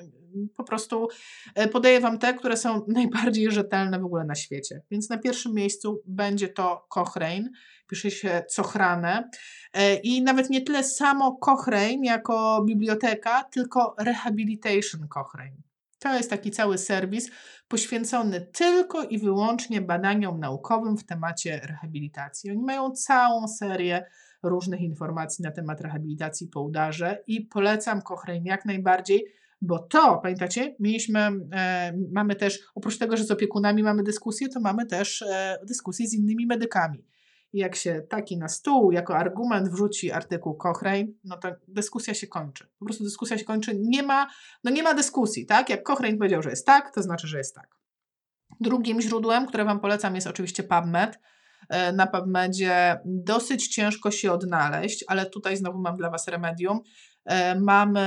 [0.56, 1.08] po prostu
[1.56, 4.82] e, podaję Wam te, które są najbardziej rzetelne w ogóle na świecie.
[4.92, 7.50] Więc na pierwszym miejscu będzie to Cochrane,
[7.88, 9.30] pisze się Cochrane
[9.74, 15.62] e, i nawet nie tyle samo Cochrane jako biblioteka, tylko Rehabilitation Cochrane.
[16.00, 17.32] To jest taki cały serwis
[17.68, 22.52] poświęcony tylko i wyłącznie badaniom naukowym w temacie rehabilitacji.
[22.52, 24.06] Oni mają całą serię
[24.44, 29.26] różnych informacji na temat rehabilitacji po udarze i polecam Cochrane jak najbardziej,
[29.62, 31.20] bo to, pamiętacie, mieliśmy,
[31.54, 36.08] e, mamy też, oprócz tego, że z opiekunami mamy dyskusję, to mamy też e, dyskusję
[36.08, 37.06] z innymi medykami.
[37.54, 42.28] I jak się taki na stół jako argument wrzuci artykuł Cochrane, no to dyskusja się
[42.28, 42.68] kończy.
[42.80, 43.80] Po prostu dyskusja się kończy.
[43.80, 44.28] Nie ma,
[44.64, 45.70] no nie ma dyskusji, tak?
[45.70, 47.76] Jak Cochrane powiedział, że jest tak, to znaczy, że jest tak.
[48.60, 51.20] Drugim źródłem, które Wam polecam, jest oczywiście PubMed.
[51.70, 56.80] E, na PubMedzie dosyć ciężko się odnaleźć, ale tutaj znowu mam dla Was remedium.
[57.26, 58.02] E, mamy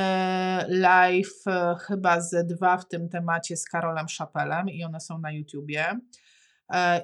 [0.68, 5.32] live e, chyba ze dwa w tym temacie z Karolem Szapelem i one są na
[5.32, 6.00] YouTubie.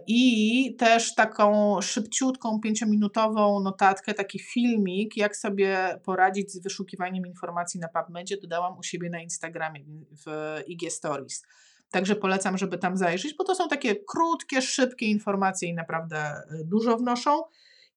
[0.07, 7.89] I też taką szybciutką, pięciominutową notatkę, taki filmik, jak sobie poradzić z wyszukiwaniem informacji na
[7.89, 9.85] PubMedzie, dodałam u siebie na Instagramie
[10.27, 11.43] w IG Stories.
[11.91, 16.43] Także polecam, żeby tam zajrzeć, bo to są takie krótkie, szybkie informacje i naprawdę e,
[16.65, 17.43] dużo wnoszą.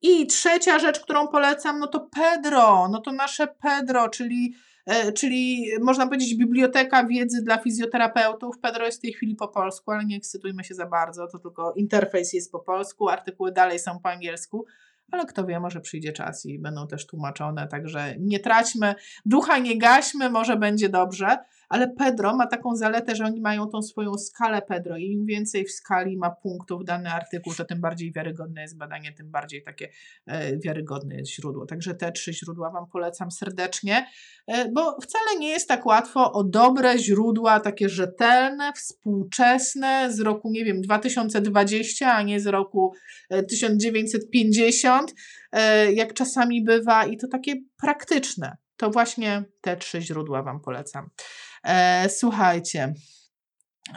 [0.03, 4.53] I trzecia rzecz, którą polecam, no to Pedro, no to nasze Pedro, czyli,
[4.85, 8.59] e, czyli można powiedzieć biblioteka wiedzy dla fizjoterapeutów.
[8.59, 11.73] Pedro jest w tej chwili po polsku, ale nie ekscytujmy się za bardzo, to tylko
[11.73, 14.65] interfejs jest po polsku, artykuły dalej są po angielsku
[15.13, 18.95] ale kto wie, może przyjdzie czas i będą też tłumaczone, także nie traćmy
[19.25, 21.37] ducha, nie gaśmy, może będzie dobrze.
[21.73, 25.65] Ale Pedro ma taką zaletę, że oni mają tą swoją skalę Pedro i im więcej
[25.65, 29.89] w skali ma punktów dany artykuł, to tym bardziej wiarygodne jest badanie, tym bardziej takie
[30.25, 31.65] e, wiarygodne jest źródło.
[31.65, 34.07] Także te trzy źródła Wam polecam serdecznie,
[34.47, 40.51] e, bo wcale nie jest tak łatwo o dobre źródła, takie rzetelne, współczesne, z roku,
[40.51, 42.93] nie wiem, 2020, a nie z roku
[43.49, 45.13] 1950,
[45.51, 48.57] e, jak czasami bywa, i to takie praktyczne.
[48.77, 51.09] To właśnie te trzy źródła Wam polecam.
[51.63, 52.93] E, słuchajcie.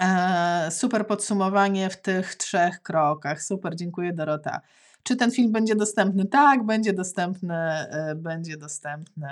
[0.00, 3.42] E, super podsumowanie w tych trzech krokach.
[3.42, 4.60] Super, dziękuję Dorota.
[5.02, 6.26] Czy ten film będzie dostępny?
[6.26, 9.28] Tak, będzie dostępny, e, będzie dostępny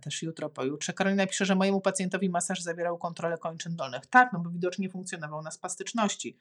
[0.00, 0.92] też jutro, pojutrze.
[0.92, 4.06] Karolina pisze, że mojemu pacjentowi masaż zawierał kontrolę kończyn dolnych.
[4.06, 6.38] Tak, no bo widocznie funkcjonował na spastyczności.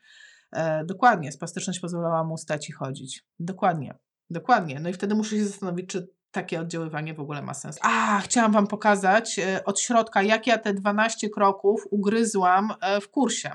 [0.85, 3.25] Dokładnie, spastyczność pozwalała mu stać i chodzić.
[3.39, 3.97] Dokładnie,
[4.29, 4.79] dokładnie.
[4.79, 7.77] No i wtedy muszę się zastanowić, czy takie oddziaływanie w ogóle ma sens.
[7.81, 13.09] A, chciałam Wam pokazać e, od środka, jak ja te 12 kroków ugryzłam e, w
[13.09, 13.51] kursie.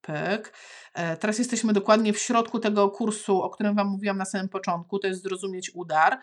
[0.00, 0.52] Pyk.
[0.94, 4.98] E, teraz jesteśmy dokładnie w środku tego kursu, o którym Wam mówiłam na samym początku,
[4.98, 6.18] to jest zrozumieć udar.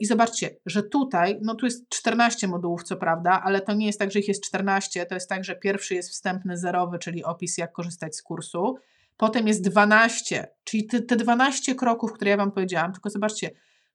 [0.00, 3.98] I zobaczcie, że tutaj, no tu jest 14 modułów, co prawda, ale to nie jest
[3.98, 7.58] tak, że ich jest 14, to jest tak, że pierwszy jest wstępny, zerowy, czyli opis,
[7.58, 8.76] jak korzystać z kursu.
[9.16, 13.50] Potem jest 12, czyli te, te 12 kroków, które ja Wam powiedziałam, tylko zobaczcie,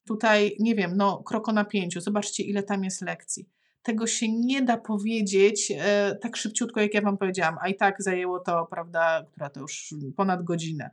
[0.08, 3.50] tutaj, nie wiem, no kroko na pięciu, zobaczcie ile tam jest lekcji.
[3.84, 7.96] Tego się nie da powiedzieć e, tak szybciutko, jak ja Wam powiedziałam, a i tak
[8.04, 10.90] zajęło to, prawda, która to już ponad godzinę.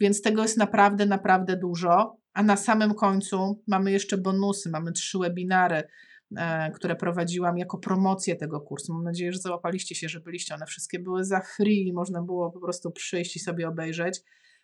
[0.00, 5.18] Więc tego jest naprawdę, naprawdę dużo, a na samym końcu mamy jeszcze bonusy, mamy trzy
[5.18, 5.82] webinary,
[6.36, 8.94] e, które prowadziłam jako promocję tego kursu.
[8.94, 10.54] Mam nadzieję, że załapaliście się, że byliście.
[10.54, 14.20] One wszystkie były za free, można było po prostu przyjść i sobie obejrzeć.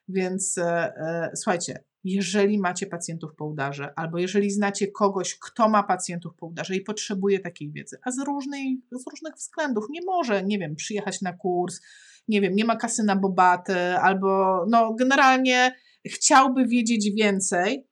[0.09, 0.65] Więc e,
[0.97, 6.47] e, słuchajcie, jeżeli macie pacjentów po udarze, albo jeżeli znacie kogoś, kto ma pacjentów po
[6.47, 10.77] udarze i potrzebuje takiej wiedzy, a z, różnej, z różnych względów nie może, nie wiem,
[10.77, 11.81] przyjechać na kurs,
[12.29, 15.75] nie wiem, nie ma kasy na bobaty, albo no generalnie
[16.07, 17.87] chciałby wiedzieć więcej,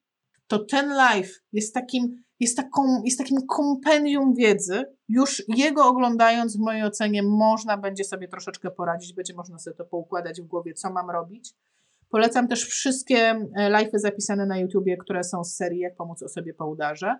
[0.46, 4.84] to ten live jest takim, jest taką, jest takim kompendium wiedzy.
[5.08, 9.84] Już jego oglądając, w mojej ocenie, można będzie sobie troszeczkę poradzić, będzie można sobie to
[9.84, 11.54] poukładać w głowie, co mam robić
[12.10, 16.54] Polecam też wszystkie e, live'y zapisane na YouTubie, które są z serii Jak pomóc osobie
[16.54, 17.18] po udarze.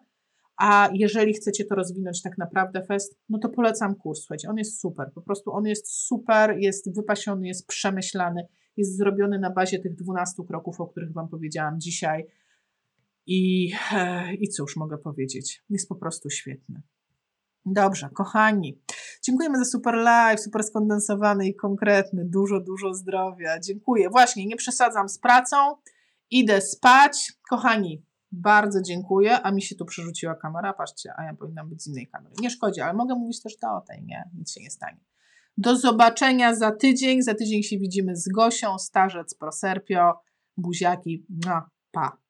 [0.57, 4.21] A jeżeli chcecie to rozwinąć tak naprawdę fest, no to polecam kurs.
[4.21, 5.11] Słuchajcie, on jest super.
[5.15, 10.43] Po prostu on jest super, jest wypasiony, jest przemyślany, jest zrobiony na bazie tych 12
[10.49, 12.27] kroków, o których Wam powiedziałam dzisiaj.
[13.27, 15.65] I, e, i cóż mogę powiedzieć?
[15.71, 16.83] Jest po prostu świetny.
[17.67, 18.81] Dobrze, kochani,
[19.23, 22.25] dziękujemy za super live, super skondensowany i konkretny.
[22.25, 23.61] Dużo, dużo zdrowia.
[23.61, 24.11] Dziękuję.
[24.11, 25.57] Właśnie, nie przesadzam z pracą,
[26.31, 27.33] idę spać.
[27.51, 29.43] Kochani, bardzo dziękuję.
[29.43, 30.73] A mi się tu przerzuciła kamera.
[30.73, 32.35] Patrzcie, a ja powinnam być z innej kamery.
[32.41, 34.31] Nie szkodzi, ale mogę mówić też do tej, nie?
[34.39, 35.01] Nic się nie stanie.
[35.57, 37.23] Do zobaczenia za tydzień.
[37.23, 40.21] Za tydzień się widzimy z Gosią, starzec Proserpio,
[40.57, 41.27] buziaki.
[41.47, 42.26] No, pa.